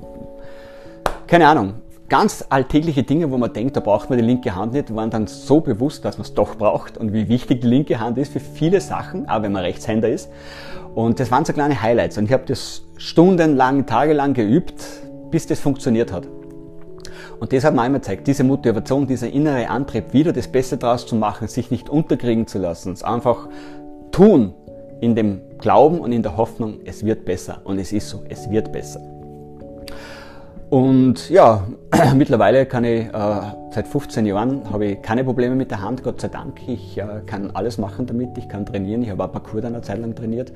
keine 1.28 1.48
Ahnung, 1.48 1.76
ganz 2.12 2.44
alltägliche 2.50 3.04
Dinge, 3.04 3.32
wo 3.32 3.38
man 3.38 3.54
denkt, 3.54 3.78
da 3.78 3.80
braucht 3.80 4.10
man 4.10 4.20
die 4.20 4.26
linke 4.26 4.54
Hand 4.54 4.74
nicht, 4.74 4.94
waren 4.94 5.10
dann 5.10 5.28
so 5.28 5.62
bewusst, 5.62 6.04
dass 6.04 6.18
man 6.18 6.26
es 6.26 6.34
doch 6.34 6.56
braucht 6.56 6.98
und 6.98 7.14
wie 7.14 7.30
wichtig 7.30 7.62
die 7.62 7.68
linke 7.68 8.02
Hand 8.02 8.18
ist 8.18 8.34
für 8.34 8.42
viele 8.42 8.82
Sachen, 8.82 9.30
auch 9.30 9.42
wenn 9.44 9.54
man 9.54 9.64
Rechtshänder 9.64 10.10
ist. 10.10 10.30
Und 10.94 11.22
das 11.22 11.32
waren 11.32 11.46
so 11.46 11.54
kleine 11.54 11.82
Highlights 11.82 12.18
und 12.18 12.26
ich 12.26 12.34
habe 12.34 12.44
das 12.46 12.84
stundenlang, 12.98 13.86
tagelang 13.86 14.34
geübt, 14.34 14.84
bis 15.32 15.48
das 15.48 15.62
funktioniert 15.62 16.12
hat. 16.12 16.28
Und 17.40 17.54
das 17.54 17.64
hat 17.64 17.74
mir 17.74 17.82
einmal 17.82 18.02
gezeigt, 18.02 18.28
diese 18.28 18.44
Motivation, 18.44 19.08
dieser 19.08 19.30
innere 19.30 19.70
Antrieb, 19.70 20.12
wieder 20.12 20.34
das 20.34 20.50
Beste 20.50 20.76
draus 20.76 21.08
zu 21.08 21.16
machen, 21.16 21.48
sich 21.48 21.72
nicht 21.72 21.90
unterkriegen 21.90 22.46
zu 22.46 22.60
lassen, 22.60 22.92
es 22.92 23.04
einfach 23.04 23.48
tun 24.12 24.54
in 25.00 25.16
dem 25.16 25.40
Glauben 25.60 26.02
und 26.02 26.12
in 26.12 26.24
der 26.24 26.36
Hoffnung, 26.36 26.80
es 26.84 27.06
wird 27.06 27.24
besser. 27.24 27.62
Und 27.64 27.80
es 27.80 27.94
ist 27.94 28.10
so, 28.10 28.22
es 28.28 28.52
wird 28.52 28.74
besser. 28.74 29.00
Und 30.72 31.30
ja, 31.30 31.68
mittlerweile 32.16 32.66
kann 32.66 32.86
ich, 32.86 33.06
äh, 33.06 33.42
seit 33.72 33.90
15 33.90 34.26
Jahren 34.26 34.72
habe 34.72 34.86
ich 34.86 35.02
keine 35.02 35.26
Probleme 35.26 35.54
mit 35.54 35.70
der 35.70 35.82
Hand, 35.82 36.02
Gott 36.02 36.22
sei 36.22 36.30
Dank. 36.30 36.66
Ich 36.66 36.98
äh, 36.98 37.06
kann 37.26 37.52
alles 37.52 37.78
machen 37.78 38.06
damit, 38.06 38.38
ich 38.38 38.48
kann 38.48 38.66
trainieren. 38.66 39.04
Ich 39.04 39.10
habe 39.10 39.22
auch 39.22 39.34
Parkour 39.34 39.60
dann 39.60 39.74
eine 39.74 39.82
Zeit 39.82 40.00
lang 40.00 40.16
trainiert, 40.16 40.52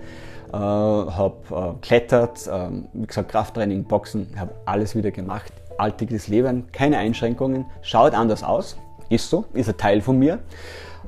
äh, 0.54 0.56
habe 0.56 1.36
äh, 1.51 1.86
klettert, 1.86 2.47
äh, 2.47 2.69
wie 2.93 3.06
gesagt 3.08 3.28
Krafttraining, 3.28 3.84
Boxen, 3.84 4.30
habe 4.39 4.54
alles 4.63 4.95
wieder 4.95 5.12
gemacht. 5.12 5.51
Alltägliches 5.78 6.30
Leben, 6.30 6.71
keine 6.71 6.97
Einschränkungen, 6.97 7.65
schaut 7.82 8.13
anders 8.13 8.41
aus, 8.41 8.78
ist 9.10 9.30
so, 9.30 9.43
ist 9.51 9.67
ein 9.67 9.75
Teil 9.75 9.99
von 9.99 10.17
mir. 10.17 10.39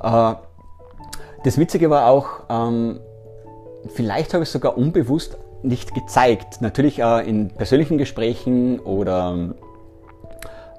Äh, 0.03 0.33
das 1.45 1.57
Witzige 1.57 1.89
war 1.89 2.07
auch, 2.07 2.41
ähm, 2.49 2.99
vielleicht 3.87 4.33
habe 4.33 4.43
ich 4.43 4.49
sogar 4.49 4.77
unbewusst 4.77 5.37
nicht 5.67 5.93
gezeigt. 5.93 6.61
Natürlich 6.61 6.99
äh, 6.99 7.27
in 7.27 7.49
persönlichen 7.49 7.97
Gesprächen 7.97 8.79
oder 8.79 9.55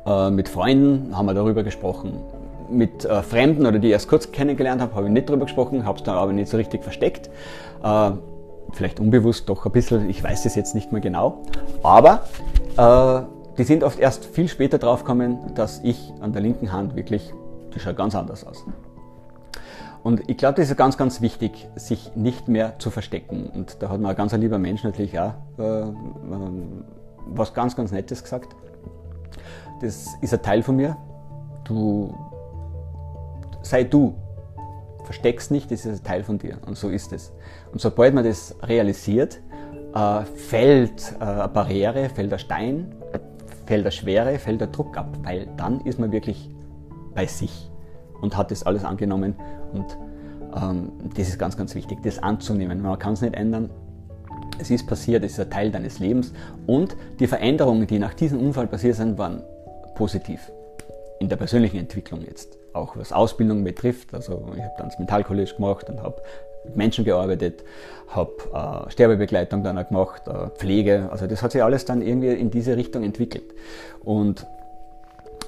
äh, 0.07 0.31
mit 0.31 0.49
Freunden 0.49 1.17
haben 1.17 1.27
wir 1.27 1.35
darüber 1.35 1.63
gesprochen. 1.63 2.19
Mit 2.71 3.05
äh, 3.05 3.23
Fremden 3.23 3.67
oder 3.67 3.79
die 3.79 3.89
ich 3.89 3.93
erst 3.93 4.09
kurz 4.09 4.33
kennengelernt 4.33 4.81
habe, 4.81 4.95
habe 4.95 5.07
ich 5.07 5.13
nicht 5.13 5.29
darüber 5.29 5.47
gesprochen, 5.47 5.85
habe 5.85 5.99
es 5.99 6.05
dann 6.05 6.17
aber 6.17 6.33
nicht 6.33 6.49
so 6.49 6.57
richtig 6.57 6.83
versteckt. 6.83 7.31
Äh, 7.83 8.11
vielleicht 8.73 9.01
unbewusst 9.01 9.49
doch 9.49 9.65
ein 9.65 9.73
bisschen, 9.73 10.09
ich 10.11 10.23
weiß 10.23 10.45
es 10.45 10.55
jetzt 10.55 10.75
nicht 10.75 10.93
mehr 10.93 11.01
genau. 11.01 11.43
Aber 11.83 12.25
äh, 12.77 13.23
die 13.57 13.65
sind 13.65 13.83
oft 13.83 13.99
erst 13.99 14.25
viel 14.27 14.49
später 14.49 14.79
draufgekommen, 14.79 15.55
dass 15.55 15.81
ich 15.83 16.13
an 16.21 16.33
der 16.33 16.43
linken 16.43 16.73
Hand 16.73 16.95
wirklich, 16.95 17.33
die 17.75 17.81
schaut 17.81 17.97
ganz 17.97 18.15
anders 18.15 18.45
aus. 18.47 18.65
Und 20.03 20.29
ich 20.29 20.37
glaube, 20.37 20.55
das 20.55 20.71
ist 20.71 20.77
ganz, 20.77 20.97
ganz 20.97 21.21
wichtig, 21.21 21.69
sich 21.77 22.15
nicht 22.15 22.49
mehr 22.49 22.79
zu 22.79 22.91
verstecken. 22.91 23.51
Und 23.55 23.83
da 23.83 23.89
hat 23.89 24.01
mir 24.01 24.09
ein 24.09 24.17
ganz 24.17 24.33
lieber 24.33 24.59
Mensch 24.59 24.85
natürlich 24.85 25.19
auch 25.19 25.35
äh, 25.59 25.81
äh, 25.81 25.93
was 27.27 27.53
ganz, 27.53 27.77
ganz 27.77 27.93
Nettes 27.93 28.23
gesagt. 28.23 28.55
Das 29.81 30.09
ist 30.21 30.33
ein 30.33 30.43
Teil 30.43 30.63
von 30.63 30.77
mir. 30.77 30.97
Du 31.65 32.15
sei 33.63 33.85
du. 33.85 34.15
Versteckst 35.05 35.51
nicht, 35.51 35.71
das 35.71 35.87
ist 35.87 36.01
ein 36.01 36.05
Teil 36.05 36.23
von 36.23 36.39
dir. 36.39 36.59
Und 36.67 36.77
so 36.77 36.89
ist 36.89 37.13
es. 37.13 37.33
Und 37.73 37.81
sobald 37.81 38.15
man 38.15 38.25
das 38.25 38.55
realisiert, 38.63 39.41
äh, 39.95 40.25
fällt 40.25 41.15
äh, 41.19 41.25
eine 41.25 41.49
Barriere, 41.49 42.09
fällt 42.11 42.33
ein 42.33 42.39
Stein, 42.39 42.95
fällt 43.65 43.85
eine 43.85 43.93
Schwere, 43.93 44.39
fällt 44.39 44.61
der 44.61 44.69
Druck 44.69 44.97
ab, 44.97 45.09
weil 45.23 45.49
dann 45.57 45.81
ist 45.83 45.99
man 45.99 46.13
wirklich 46.13 46.51
bei 47.15 47.27
sich 47.27 47.71
und 48.21 48.37
hat 48.37 48.51
das 48.51 48.65
alles 48.65 48.85
angenommen. 48.85 49.35
Und 49.73 49.97
ähm, 50.57 50.93
das 51.17 51.29
ist 51.29 51.39
ganz, 51.39 51.57
ganz 51.57 51.75
wichtig, 51.75 51.99
das 52.03 52.23
anzunehmen. 52.23 52.83
Man 52.83 52.99
kann 52.99 53.15
es 53.15 53.21
nicht 53.21 53.35
ändern. 53.35 53.71
Es 54.59 54.71
ist 54.71 54.87
passiert, 54.87 55.25
es 55.25 55.33
ist 55.33 55.41
ein 55.41 55.51
Teil 55.51 55.71
deines 55.71 55.99
Lebens. 55.99 56.33
Und 56.67 56.97
die 57.21 57.27
Veränderungen, 57.27 57.87
die 57.87 57.99
nach 57.99 58.15
diesem 58.15 58.41
Unfall 58.41 58.67
passiert 58.67 58.97
sind, 58.97 59.19
waren 59.19 59.43
positiv. 59.95 60.51
In 61.21 61.29
der 61.29 61.37
persönlichen 61.37 61.79
Entwicklung 61.79 62.23
jetzt. 62.23 62.57
Auch 62.73 62.97
was 62.97 63.13
Ausbildung 63.13 63.65
betrifft. 63.65 64.15
Also 64.15 64.51
ich 64.55 64.63
habe 64.63 64.75
dann 64.79 64.89
das 64.89 64.99
Mentalcollege 64.99 65.55
gemacht 65.55 65.89
und 65.89 66.03
habe 66.03 66.21
mit 66.65 66.77
Menschen 66.77 67.05
gearbeitet, 67.05 67.65
habe 68.09 68.33
äh, 68.87 68.91
Sterbebegleitung 68.91 69.63
dann 69.63 69.79
auch 69.79 69.89
gemacht, 69.89 70.23
äh, 70.27 70.49
Pflege. 70.57 71.09
Also 71.11 71.27
das 71.27 71.43
hat 71.43 71.53
sich 71.53 71.63
alles 71.63 71.85
dann 71.85 72.03
irgendwie 72.03 72.33
in 72.33 72.51
diese 72.51 72.77
Richtung 72.77 73.05
entwickelt. 73.05 73.55
Und 74.05 74.47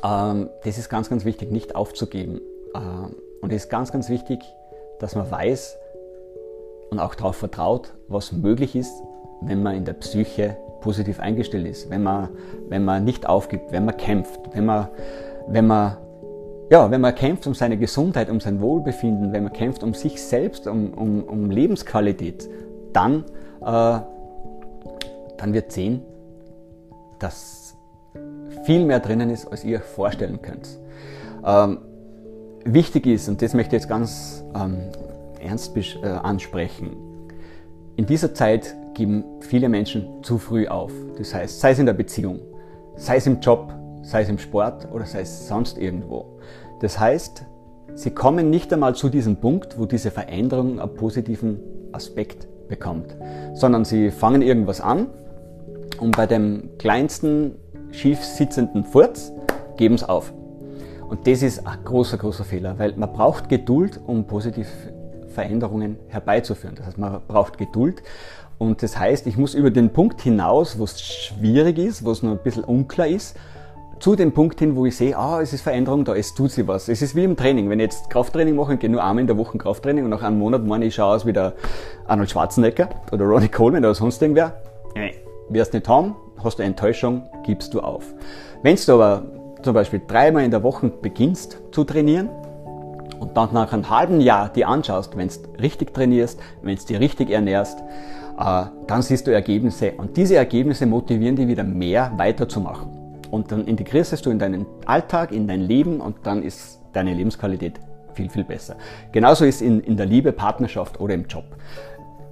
ähm, 0.05 0.51
das 0.65 0.79
ist 0.79 0.89
ganz, 0.89 1.11
ganz 1.11 1.25
wichtig, 1.25 1.51
nicht 1.51 1.75
aufzugeben. 1.75 2.41
Ähm, 2.75 3.15
und 3.41 3.53
es 3.53 3.65
ist 3.65 3.71
ganz, 3.71 3.93
ganz 3.93 4.09
wichtig, 4.09 4.41
dass 4.99 5.15
man 5.15 5.31
weiß 5.31 5.79
und 6.91 6.99
auch 6.99 7.15
darauf 7.15 7.37
vertraut, 7.37 7.95
was 8.09 8.33
möglich 8.33 8.77
ist, 8.77 8.93
wenn 9.41 9.63
man 9.63 9.77
in 9.77 9.85
der 9.85 9.95
Psyche 9.95 10.57
positiv 10.81 11.21
eingestellt 11.21 11.67
ist, 11.67 11.91
wenn 11.91 12.03
man, 12.03 12.31
wenn 12.69 12.85
man 12.85 13.05
nicht 13.05 13.29
aufgibt, 13.29 13.73
wenn 13.73 13.85
man 13.85 13.97
kämpft, 13.97 14.41
wenn 14.53 14.67
man, 14.67 14.89
wenn 15.47 15.67
man, 15.67 15.97
ja, 16.71 16.91
wenn 16.91 17.01
man 17.01 17.15
kämpft 17.15 17.47
um 17.47 17.55
seine 17.55 17.77
Gesundheit, 17.77 18.31
um 18.31 18.41
sein 18.41 18.61
Wohlbefinden, 18.61 19.33
wenn 19.33 19.45
man 19.45 19.53
kämpft 19.53 19.83
um 19.83 19.95
sich 19.95 20.23
selbst, 20.23 20.67
um, 20.67 20.95
um, 20.95 21.25
um 21.25 21.51
Lebensqualität, 21.51 22.49
dann, 22.93 23.25
äh, 23.61 24.01
dann 25.37 25.53
wird 25.53 25.73
sehen, 25.73 26.03
dass 27.19 27.77
viel 28.65 28.85
mehr 28.85 29.01
drinnen 29.01 29.31
ist, 29.31 29.47
als 29.47 29.65
ihr 29.65 29.79
euch 29.79 29.85
vorstellen 29.85 30.43
könnt. 30.43 30.79
Ähm, 31.45 31.79
wichtig 32.65 33.07
ist, 33.07 33.29
und 33.29 33.43
das 33.43 33.55
möchte 33.55 33.77
ich 33.77 33.83
jetzt 33.83 33.89
ganz 33.89 34.45
ähm, 34.55 34.79
ernst 35.41 35.77
äh, 35.77 36.07
ansprechen. 36.07 36.97
In 37.97 38.07
dieser 38.07 38.35
Zeit 38.35 38.75
geben 38.95 39.25
viele 39.41 39.69
Menschen 39.69 40.23
zu 40.23 40.39
früh 40.39 40.67
auf. 40.67 40.93
Das 41.19 41.35
heißt, 41.35 41.61
sei 41.61 41.73
es 41.73 41.79
in 41.79 41.87
der 41.87 41.93
Beziehung, 41.93 42.41
sei 42.97 43.17
es 43.17 43.27
im 43.27 43.41
Job, 43.41 43.73
sei 44.03 44.23
es 44.23 44.29
im 44.29 44.39
Sport 44.39 44.89
oder 44.93 45.05
sei 45.05 45.21
es 45.21 45.49
sonst 45.49 45.79
irgendwo. 45.79 46.39
Das 46.81 46.99
heißt, 46.99 47.45
sie 47.95 48.11
kommen 48.11 48.51
nicht 48.51 48.73
einmal 48.73 48.95
zu 48.95 49.09
diesem 49.09 49.37
Punkt, 49.37 49.79
wo 49.79 49.87
diese 49.87 50.11
Veränderung 50.11 50.81
einen 50.81 50.95
positiven 50.95 51.61
Aspekt 51.93 52.49
bekommt, 52.69 53.17
sondern 53.55 53.85
sie 53.85 54.11
fangen 54.11 54.43
irgendwas 54.43 54.81
an 54.81 55.09
und 55.99 56.17
bei 56.17 56.27
dem 56.27 56.71
kleinsten 56.79 57.57
schief 57.91 58.25
sitzenden 58.25 58.85
Furz 58.85 59.33
geben 59.77 59.97
es 59.97 60.05
auf. 60.05 60.33
Und 61.11 61.27
das 61.27 61.43
ist 61.43 61.67
ein 61.67 61.79
großer, 61.85 62.19
großer 62.19 62.45
Fehler, 62.45 62.79
weil 62.79 62.95
man 62.95 63.13
braucht 63.13 63.49
Geduld, 63.49 64.01
um 64.07 64.25
positive 64.25 64.69
Veränderungen 65.35 65.99
herbeizuführen. 66.07 66.77
Das 66.77 66.87
heißt, 66.87 66.99
man 66.99 67.21
braucht 67.27 67.59
Geduld. 67.59 68.01
Und 68.59 68.81
das 68.85 68.97
heißt, 68.97 69.27
ich 69.27 69.37
muss 69.37 69.55
über 69.55 69.73
den 69.73 69.91
Punkt 69.91 70.21
hinaus, 70.21 70.79
wo 70.79 70.85
es 70.85 71.03
schwierig 71.03 71.79
ist, 71.79 72.05
wo 72.05 72.13
es 72.13 72.23
noch 72.23 72.31
ein 72.31 72.39
bisschen 72.39 72.63
unklar 72.63 73.09
ist, 73.09 73.37
zu 73.99 74.15
dem 74.15 74.31
Punkt 74.31 74.61
hin, 74.61 74.77
wo 74.77 74.87
ich 74.87 74.97
sehe, 74.97 75.19
ah, 75.19 75.41
es 75.41 75.53
ist 75.53 75.63
Veränderung 75.63 76.05
da, 76.05 76.15
es 76.15 76.33
tut 76.33 76.53
sich 76.53 76.69
was. 76.69 76.89
Es 76.89 77.03
ist 77.03 77.17
wie 77.17 77.25
im 77.25 77.37
Training. 77.37 77.69
Wenn 77.69 77.81
ich 77.81 77.87
jetzt 77.87 78.09
Krafttraining 78.09 78.55
mache, 78.55 78.75
ich 78.75 78.79
gehe 78.79 78.89
nur 78.89 79.03
einmal 79.03 79.23
in 79.23 79.27
der 79.27 79.37
Woche 79.37 79.59
Krafttraining 79.59 80.05
und 80.05 80.11
nach 80.11 80.23
einem 80.23 80.39
Monat 80.39 80.65
meine 80.65 80.85
ich, 80.85 80.95
schaue 80.95 81.17
aus 81.17 81.27
wie 81.27 81.33
der 81.33 81.55
Arnold 82.07 82.31
Schwarzenegger 82.31 82.89
oder 83.11 83.25
Ronnie 83.25 83.49
Coleman 83.49 83.85
oder 83.85 83.97
sonst 83.97 84.23
irgendwer. 84.23 84.63
Nee, 84.95 85.15
wirst 85.49 85.75
nicht 85.75 85.89
haben, 85.89 86.15
hast 86.45 86.61
du 86.61 86.63
Enttäuschung, 86.63 87.25
gibst 87.45 87.75
du 87.75 87.81
auf. 87.81 88.15
Wenn 88.63 88.77
du 88.77 88.93
aber 88.93 89.40
zum 89.63 89.75
Beispiel 89.75 90.01
dreimal 90.07 90.45
in 90.45 90.51
der 90.51 90.63
Woche 90.63 90.89
beginnst 90.89 91.59
zu 91.73 91.85
trainieren 91.85 92.29
und 93.19 93.37
dann 93.37 93.53
nach 93.53 93.73
einem 93.73 93.89
halben 93.89 94.21
Jahr 94.21 94.49
dir 94.49 94.69
anschaust, 94.69 95.17
wenn 95.17 95.29
du 95.29 95.35
richtig 95.61 95.93
trainierst, 95.95 96.41
wenn 96.63 96.77
du 96.77 96.85
dir 96.85 97.01
richtig 97.01 97.31
ernährst, 97.31 97.79
äh, 98.39 98.65
dann 98.87 99.03
siehst 99.03 99.27
du 99.27 99.33
Ergebnisse 99.33 99.93
und 99.93 100.17
diese 100.17 100.37
Ergebnisse 100.37 100.87
motivieren 100.87 101.37
dich 101.37 101.47
wieder 101.47 101.65
mehr 101.65 102.13
weiterzumachen. 102.17 102.89
Und 103.31 103.53
dann 103.53 103.67
integrierst 103.67 104.25
du 104.27 104.31
in 104.31 104.39
deinen 104.39 104.67
Alltag, 104.87 105.31
in 105.31 105.47
dein 105.47 105.61
Leben 105.61 106.01
und 106.01 106.17
dann 106.25 106.43
ist 106.43 106.81
deine 106.93 107.15
Lebensqualität 107.15 107.79
viel, 108.15 108.29
viel 108.29 108.45
besser. 108.45 108.77
Genauso 109.13 109.45
ist 109.45 109.63
in, 109.63 109.81
in 109.81 109.97
der 109.97 110.07
Liebe, 110.07 110.33
Partnerschaft 110.33 110.99
oder 111.01 111.15
im 111.15 111.27
Job. 111.27 111.45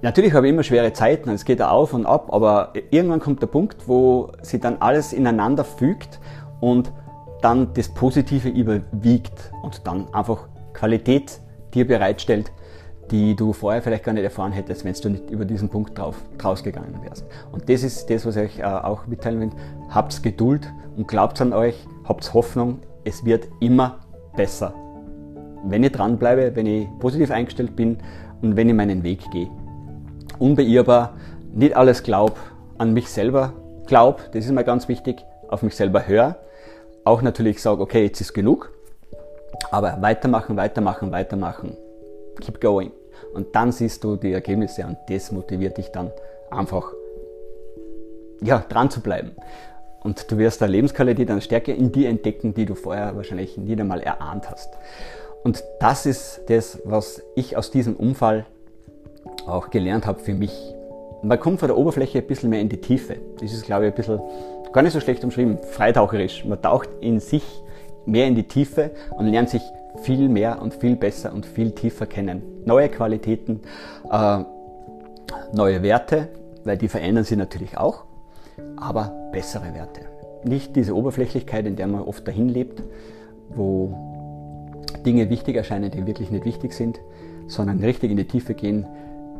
Natürlich 0.01 0.33
habe 0.33 0.47
ich 0.47 0.53
immer 0.53 0.63
schwere 0.63 0.93
Zeiten, 0.93 1.29
es 1.29 1.43
geht 1.43 1.61
auf 1.61 1.93
und 1.93 2.05
ab, 2.05 2.33
aber 2.33 2.73
irgendwann 2.89 3.19
kommt 3.19 3.41
der 3.41 3.47
Punkt, 3.47 3.87
wo 3.87 4.31
sich 4.41 4.61
dann 4.61 4.77
alles 4.79 5.11
ineinander 5.11 5.65
fügt 5.65 6.19
und 6.61 6.91
dann 7.41 7.73
das 7.73 7.89
Positive 7.89 8.49
überwiegt 8.49 9.51
und 9.63 9.85
dann 9.87 10.13
einfach 10.13 10.47
Qualität 10.73 11.39
dir 11.73 11.87
bereitstellt, 11.87 12.51
die 13.11 13.35
du 13.35 13.53
vorher 13.53 13.81
vielleicht 13.81 14.03
gar 14.03 14.13
nicht 14.13 14.23
erfahren 14.23 14.51
hättest, 14.51 14.85
wenn 14.85 14.93
du 14.93 15.09
nicht 15.09 15.29
über 15.29 15.45
diesen 15.45 15.69
Punkt 15.69 15.97
drauf, 15.97 16.15
gegangen 16.63 16.99
wärst. 17.03 17.25
Und 17.51 17.69
das 17.69 17.83
ist 17.83 18.09
das, 18.09 18.25
was 18.25 18.35
ich 18.35 18.43
euch 18.43 18.59
äh, 18.59 18.63
auch 18.63 19.07
mitteilen 19.07 19.41
will. 19.41 19.49
Habt 19.89 20.21
Geduld 20.21 20.71
und 20.95 21.07
glaubt 21.07 21.41
an 21.41 21.53
euch, 21.53 21.75
habt 22.05 22.33
Hoffnung, 22.33 22.79
es 23.03 23.25
wird 23.25 23.47
immer 23.59 23.99
besser. 24.35 24.73
Wenn 25.65 25.83
ich 25.83 25.91
dranbleibe, 25.91 26.55
wenn 26.55 26.65
ich 26.65 26.87
positiv 26.99 27.31
eingestellt 27.31 27.75
bin 27.75 27.97
und 28.41 28.55
wenn 28.55 28.69
ich 28.69 28.75
meinen 28.75 29.03
Weg 29.03 29.29
gehe. 29.31 29.49
Unbeirrbar, 30.37 31.15
nicht 31.53 31.75
alles 31.75 32.03
glaub, 32.03 32.37
an 32.77 32.93
mich 32.93 33.09
selber 33.09 33.53
glaub, 33.87 34.31
das 34.31 34.45
ist 34.45 34.51
mir 34.51 34.63
ganz 34.63 34.87
wichtig, 34.87 35.25
auf 35.49 35.63
mich 35.63 35.75
selber 35.75 36.07
hör. 36.07 36.37
Auch 37.03 37.21
natürlich 37.21 37.61
sage, 37.61 37.81
okay, 37.81 38.03
jetzt 38.03 38.21
ist 38.21 38.33
genug, 38.33 38.71
aber 39.71 39.97
weitermachen, 40.01 40.57
weitermachen, 40.57 41.11
weitermachen. 41.11 41.77
Keep 42.41 42.61
going. 42.61 42.91
Und 43.33 43.55
dann 43.55 43.71
siehst 43.71 44.03
du 44.03 44.15
die 44.15 44.33
Ergebnisse 44.33 44.85
und 44.85 44.97
das 45.07 45.31
motiviert 45.31 45.77
dich 45.77 45.89
dann 45.91 46.11
einfach 46.49 46.93
ja, 48.41 48.63
dran 48.67 48.89
zu 48.89 49.01
bleiben. 49.01 49.31
Und 50.01 50.31
du 50.31 50.37
wirst 50.37 50.63
eine 50.63 50.71
Lebensqualität, 50.71 51.29
eine 51.29 51.41
Stärke 51.41 51.73
in 51.73 51.91
dir 51.91 52.09
entdecken, 52.09 52.53
die 52.53 52.65
du 52.65 52.75
vorher 52.75 53.15
wahrscheinlich 53.15 53.57
nicht 53.57 53.79
einmal 53.79 54.01
erahnt 54.01 54.49
hast. 54.49 54.73
Und 55.43 55.63
das 55.79 56.05
ist 56.05 56.41
das, 56.47 56.79
was 56.85 57.21
ich 57.35 57.57
aus 57.57 57.71
diesem 57.71 57.95
Unfall 57.95 58.45
auch 59.45 59.69
gelernt 59.69 60.05
habe 60.05 60.19
für 60.19 60.33
mich. 60.33 60.53
Man 61.21 61.39
kommt 61.39 61.59
von 61.59 61.67
der 61.67 61.77
Oberfläche 61.77 62.19
ein 62.19 62.27
bisschen 62.27 62.49
mehr 62.49 62.61
in 62.61 62.69
die 62.69 62.79
Tiefe. 62.79 63.17
Das 63.39 63.51
ist, 63.51 63.65
glaube 63.65 63.85
ich, 63.85 63.91
ein 63.91 63.95
bisschen 63.95 64.21
gar 64.71 64.81
nicht 64.81 64.93
so 64.93 64.99
schlecht 64.99 65.23
umschrieben, 65.23 65.57
freitaucherisch. 65.57 66.45
Man 66.45 66.61
taucht 66.61 66.89
in 67.01 67.19
sich 67.19 67.43
mehr 68.05 68.27
in 68.27 68.35
die 68.35 68.47
Tiefe 68.47 68.91
und 69.15 69.27
lernt 69.27 69.49
sich 69.49 69.61
viel 70.01 70.29
mehr 70.29 70.61
und 70.61 70.73
viel 70.73 70.95
besser 70.95 71.33
und 71.33 71.45
viel 71.45 71.71
tiefer 71.71 72.05
kennen. 72.05 72.41
Neue 72.65 72.89
Qualitäten, 72.89 73.61
äh, 74.11 74.39
neue 75.53 75.81
Werte, 75.83 76.29
weil 76.63 76.77
die 76.77 76.87
verändern 76.87 77.23
sich 77.23 77.37
natürlich 77.37 77.77
auch, 77.77 78.05
aber 78.77 79.29
bessere 79.31 79.73
Werte. 79.73 80.01
Nicht 80.43 80.75
diese 80.75 80.95
Oberflächlichkeit, 80.95 81.65
in 81.65 81.75
der 81.75 81.87
man 81.87 82.01
oft 82.01 82.27
dahin 82.27 82.49
lebt, 82.49 82.81
wo 83.49 83.93
Dinge 85.05 85.29
wichtig 85.29 85.55
erscheinen, 85.55 85.91
die 85.91 86.05
wirklich 86.05 86.31
nicht 86.31 86.45
wichtig 86.45 86.73
sind, 86.73 86.99
sondern 87.47 87.79
richtig 87.79 88.11
in 88.11 88.17
die 88.17 88.27
Tiefe 88.27 88.53
gehen, 88.53 88.87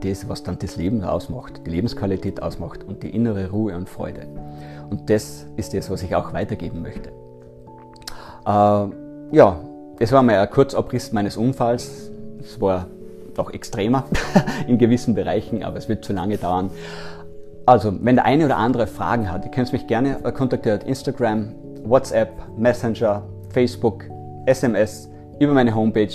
das, 0.04 0.30
was 0.30 0.44
dann 0.44 0.58
das 0.60 0.76
Leben 0.76 1.04
ausmacht, 1.04 1.62
die 1.66 1.72
Lebensqualität 1.72 2.42
ausmacht 2.42 2.84
und 2.84 3.04
die 3.04 3.10
innere 3.10 3.50
Ruhe 3.50 3.76
und 3.76 3.90
Freude. 3.90 4.28
Und 4.90 5.10
das 5.10 5.46
ist 5.56 5.74
das, 5.74 5.90
was 5.90 6.04
ich 6.04 6.16
auch 6.16 6.34
weitergeben 6.34 6.82
möchte. 6.82 7.10
Äh, 8.46 9.36
ja, 9.36 9.60
das 10.00 10.12
war 10.12 10.24
mal 10.24 10.40
ein 10.40 10.50
Kurzabriss 10.50 11.12
meines 11.12 11.38
Unfalls. 11.38 12.12
Es 12.40 12.60
war 12.62 12.88
doch 13.36 13.54
extremer 13.54 14.06
in 14.68 14.78
gewissen 14.78 15.14
Bereichen, 15.16 15.64
aber 15.64 15.78
es 15.78 15.90
wird 15.90 16.04
zu 16.04 16.14
lange 16.14 16.38
dauern. 16.38 16.72
Also, 17.66 17.94
wenn 18.02 18.16
der 18.16 18.26
eine 18.26 18.46
oder 18.46 18.58
andere 18.58 18.88
Fragen 18.88 19.32
hat, 19.32 19.46
ihr 19.46 19.52
könnt 19.52 19.72
mich 19.72 19.86
gerne 19.86 20.16
kontaktieren. 20.34 20.82
Instagram, 20.82 21.54
WhatsApp, 21.84 22.32
Messenger, 22.58 23.24
Facebook, 23.50 24.06
SMS, 24.46 25.10
über 25.40 25.54
meine 25.54 25.76
Homepage 25.76 26.10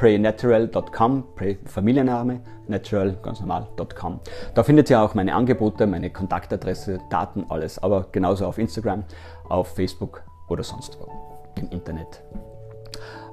www.praynatural.com, 0.00 1.24
Pray 1.34 1.58
Familienname, 1.64 2.40
natural 2.68 3.16
ganz 3.22 3.40
normal.com. 3.40 4.20
Da 4.54 4.62
findet 4.62 4.90
ihr 4.90 5.00
auch 5.00 5.14
meine 5.14 5.34
Angebote, 5.34 5.86
meine 5.86 6.10
Kontaktadresse, 6.10 7.00
Daten, 7.10 7.44
alles, 7.48 7.78
aber 7.78 8.06
genauso 8.12 8.46
auf 8.46 8.58
Instagram, 8.58 9.04
auf 9.48 9.74
Facebook 9.74 10.22
oder 10.48 10.62
sonst 10.62 10.98
wo 11.00 11.10
im 11.56 11.68
Internet. 11.70 12.22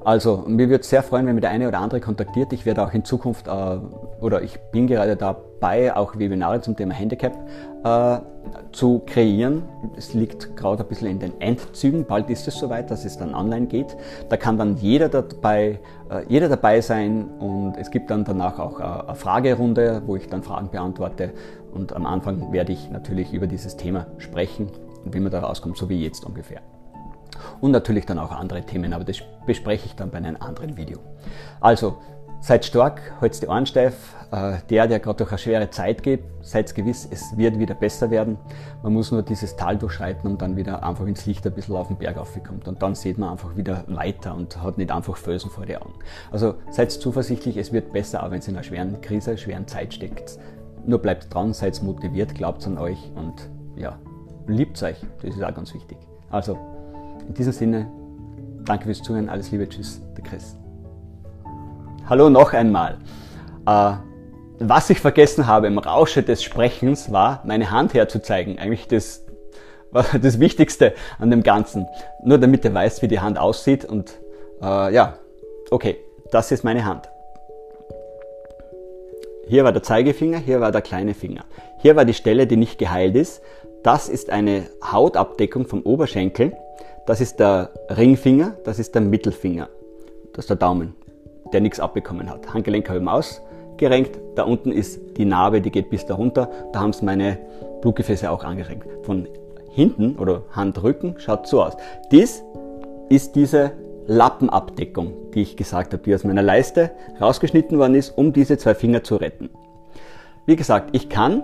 Also, 0.05 0.43
mir 0.45 0.69
würde 0.69 0.81
es 0.81 0.89
sehr 0.91 1.01
freuen, 1.01 1.25
wenn 1.25 1.33
mir 1.33 1.41
der 1.41 1.49
eine 1.49 1.67
oder 1.67 1.79
andere 1.79 1.99
kontaktiert. 1.99 2.53
Ich 2.53 2.63
werde 2.67 2.85
auch 2.85 2.93
in 2.93 3.03
Zukunft, 3.03 3.47
äh, 3.47 3.51
oder 4.21 4.43
ich 4.43 4.59
bin 4.71 4.85
gerade 4.85 5.15
dabei, 5.15 5.95
auch 5.95 6.15
Webinare 6.19 6.61
zum 6.61 6.75
Thema 6.75 6.93
Handicap 6.93 7.33
äh, 7.83 8.19
zu 8.71 9.01
kreieren. 9.07 9.63
Es 9.97 10.13
liegt 10.13 10.55
gerade 10.55 10.83
ein 10.83 10.89
bisschen 10.89 11.07
in 11.07 11.17
den 11.17 11.41
Endzügen. 11.41 12.05
Bald 12.05 12.29
ist 12.29 12.47
es 12.47 12.53
soweit, 12.53 12.91
dass 12.91 13.03
es 13.03 13.17
dann 13.17 13.33
online 13.33 13.65
geht. 13.65 13.97
Da 14.29 14.37
kann 14.37 14.59
dann 14.59 14.77
jeder 14.77 15.09
dabei, 15.09 15.79
äh, 16.11 16.21
jeder 16.27 16.49
dabei 16.49 16.81
sein 16.81 17.27
und 17.39 17.73
es 17.75 17.89
gibt 17.89 18.11
dann 18.11 18.25
danach 18.25 18.59
auch 18.59 18.79
äh, 18.79 18.83
eine 18.83 19.15
Fragerunde, 19.15 20.03
wo 20.05 20.15
ich 20.15 20.29
dann 20.29 20.43
Fragen 20.43 20.69
beantworte. 20.69 21.31
Und 21.73 21.93
am 21.93 22.05
Anfang 22.05 22.53
werde 22.53 22.73
ich 22.73 22.91
natürlich 22.91 23.33
über 23.33 23.47
dieses 23.47 23.75
Thema 23.75 24.05
sprechen 24.19 24.69
und 25.03 25.15
wie 25.15 25.19
man 25.19 25.31
da 25.31 25.39
rauskommt, 25.39 25.77
so 25.77 25.89
wie 25.89 26.03
jetzt 26.03 26.23
ungefähr 26.25 26.61
und 27.61 27.71
natürlich 27.71 28.05
dann 28.05 28.19
auch 28.19 28.31
andere 28.31 28.63
Themen, 28.63 28.93
aber 28.93 29.03
das 29.03 29.17
bespreche 29.45 29.85
ich 29.87 29.95
dann 29.95 30.11
bei 30.11 30.17
einem 30.17 30.37
anderen 30.39 30.77
Video. 30.77 30.99
Also, 31.59 31.97
seid 32.45 32.63
stark, 32.63 33.01
haltet 33.21 33.41
die 33.41 33.47
Ohren 33.47 33.65
steif. 33.65 34.13
Äh, 34.31 34.57
der, 34.69 34.87
der 34.87 34.99
gerade 34.99 35.17
durch 35.17 35.31
eine 35.31 35.37
schwere 35.39 35.69
Zeit 35.71 36.03
geht, 36.03 36.23
seid 36.41 36.73
gewiss, 36.75 37.07
es 37.09 37.35
wird 37.35 37.57
wieder 37.57 37.73
besser 37.73 38.11
werden. 38.11 38.37
Man 38.83 38.93
muss 38.93 39.11
nur 39.11 39.23
dieses 39.23 39.55
Tal 39.55 39.77
durchschreiten 39.77 40.29
und 40.29 40.41
dann 40.41 40.55
wieder 40.55 40.83
einfach 40.83 41.07
ins 41.07 41.25
Licht 41.25 41.45
ein 41.47 41.53
bisschen 41.53 41.75
auf 41.75 41.87
den 41.87 41.97
Berg 41.97 42.17
aufkommt. 42.17 42.67
Und 42.67 42.81
dann 42.83 42.93
sieht 42.93 43.17
man 43.17 43.29
einfach 43.29 43.55
wieder 43.55 43.83
weiter 43.87 44.35
und 44.35 44.61
hat 44.61 44.77
nicht 44.77 44.91
einfach 44.91 45.17
Felsen 45.17 45.49
vor 45.49 45.65
die 45.65 45.75
Augen. 45.75 45.93
Also 46.31 46.55
seid 46.69 46.91
zuversichtlich, 46.91 47.57
es 47.57 47.73
wird 47.73 47.91
besser, 47.91 48.23
auch 48.23 48.29
wenn 48.29 48.39
es 48.39 48.47
in 48.47 48.55
einer 48.55 48.63
schweren 48.63 49.01
Krise, 49.01 49.37
schweren 49.37 49.67
Zeit 49.67 49.93
steckt. 49.93 50.37
Nur 50.85 50.99
bleibt 50.99 51.33
dran, 51.33 51.51
seid 51.51 51.81
motiviert, 51.81 52.35
glaubt 52.35 52.65
an 52.67 52.77
euch 52.77 53.11
und 53.15 53.49
ja, 53.75 53.97
liebt 54.45 54.81
euch. 54.83 54.97
Das 55.21 55.35
ist 55.35 55.43
auch 55.43 55.53
ganz 55.53 55.73
wichtig. 55.73 55.97
Also 56.29 56.59
in 57.27 57.33
diesem 57.33 57.53
Sinne, 57.53 57.91
danke 58.65 58.85
fürs 58.85 59.01
Zuhören, 59.01 59.29
alles 59.29 59.51
Liebe, 59.51 59.67
tschüss, 59.67 60.01
der 60.15 60.23
Chris. 60.23 60.55
Hallo 62.07 62.29
noch 62.29 62.53
einmal. 62.53 62.97
Äh, 63.65 63.93
was 64.59 64.89
ich 64.89 64.99
vergessen 64.99 65.47
habe 65.47 65.67
im 65.67 65.77
Rausche 65.77 66.23
des 66.23 66.43
Sprechens 66.43 67.11
war, 67.11 67.41
meine 67.45 67.71
Hand 67.71 67.93
herzuzeigen. 67.93 68.59
Eigentlich 68.59 68.87
das, 68.87 69.25
das 70.21 70.39
Wichtigste 70.39 70.93
an 71.19 71.31
dem 71.31 71.43
Ganzen. 71.43 71.87
Nur 72.23 72.37
damit 72.37 72.63
ihr 72.63 72.73
weißt, 72.73 73.01
wie 73.01 73.07
die 73.07 73.19
Hand 73.19 73.37
aussieht 73.37 73.85
und 73.85 74.13
äh, 74.61 74.93
ja, 74.93 75.17
okay, 75.71 75.97
das 76.31 76.51
ist 76.51 76.63
meine 76.63 76.85
Hand. 76.85 77.09
Hier 79.47 79.63
war 79.63 79.71
der 79.71 79.83
Zeigefinger, 79.83 80.39
hier 80.39 80.59
war 80.59 80.71
der 80.71 80.81
kleine 80.81 81.13
Finger. 81.13 81.43
Hier 81.79 81.95
war 81.95 82.05
die 82.05 82.15
Stelle, 82.15 82.47
die 82.47 82.57
nicht 82.57 82.79
geheilt 82.79 83.15
ist. 83.15 83.41
Das 83.83 84.09
ist 84.09 84.31
eine 84.31 84.67
Hautabdeckung 84.83 85.67
vom 85.67 85.81
Oberschenkel. 85.83 86.53
Das 87.05 87.21
ist 87.21 87.39
der 87.39 87.69
Ringfinger, 87.89 88.55
das 88.63 88.79
ist 88.79 88.95
der 88.95 89.01
Mittelfinger. 89.01 89.69
Das 90.33 90.45
ist 90.45 90.49
der 90.49 90.57
Daumen. 90.57 90.95
der 91.53 91.61
nichts 91.61 91.79
abbekommen 91.79 92.29
hat. 92.29 92.53
Handgelenk 92.53 92.89
habe 92.89 92.99
ich 92.99 93.07
ausgerenkt, 93.07 94.19
da 94.35 94.43
unten 94.43 94.71
ist 94.71 94.99
die 95.17 95.25
Narbe, 95.25 95.61
die 95.61 95.69
geht 95.69 95.91
bis 95.91 96.05
da 96.05 96.15
runter, 96.15 96.49
da 96.73 96.79
haben 96.79 96.89
es 96.89 97.03
meine 97.03 97.37
Blutgefäße 97.81 98.29
auch 98.29 98.43
angerenkt. 98.43 98.87
Von 99.03 99.27
hinten 99.69 100.15
oder 100.17 100.41
Handrücken 100.51 101.15
schaut 101.19 101.47
so 101.47 101.61
aus. 101.61 101.73
Dies 102.11 102.43
ist 103.09 103.35
diese 103.35 103.73
Lappenabdeckung, 104.07 105.13
die 105.33 105.43
ich 105.43 105.55
gesagt 105.55 105.93
habe, 105.93 106.01
die 106.03 106.15
aus 106.15 106.23
meiner 106.23 106.41
Leiste 106.41 106.91
rausgeschnitten 107.21 107.77
worden 107.77 107.95
ist, 107.95 108.17
um 108.17 108.33
diese 108.33 108.57
zwei 108.57 108.73
Finger 108.73 109.03
zu 109.03 109.15
retten. 109.15 109.49
Wie 110.45 110.55
gesagt, 110.55 110.89
ich 110.95 111.09
kann 111.09 111.43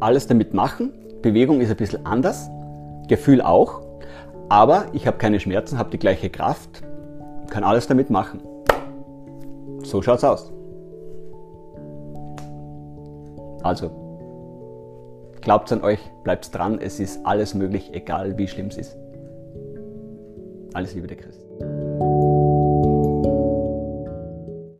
alles 0.00 0.26
damit 0.26 0.52
machen. 0.52 0.92
Bewegung 1.22 1.60
ist 1.60 1.70
ein 1.70 1.76
bisschen 1.76 2.04
anders, 2.06 2.50
Gefühl 3.08 3.40
auch, 3.40 3.80
aber 4.48 4.86
ich 4.92 5.06
habe 5.06 5.18
keine 5.18 5.40
Schmerzen, 5.40 5.78
habe 5.78 5.90
die 5.90 5.98
gleiche 5.98 6.30
Kraft, 6.30 6.82
kann 7.50 7.64
alles 7.64 7.86
damit 7.86 8.10
machen. 8.10 8.40
So 9.82 10.02
schaut's 10.02 10.24
aus. 10.24 10.52
Also, 13.62 13.90
glaubt 15.40 15.70
an 15.72 15.82
euch, 15.82 16.00
bleibt 16.24 16.54
dran, 16.54 16.78
es 16.80 17.00
ist 17.00 17.24
alles 17.24 17.54
möglich, 17.54 17.90
egal 17.92 18.36
wie 18.38 18.48
schlimm 18.48 18.66
es 18.66 18.78
ist. 18.78 18.96
Alles 20.74 20.94
Liebe, 20.94 21.06
der 21.06 21.16
Christ. 21.16 21.44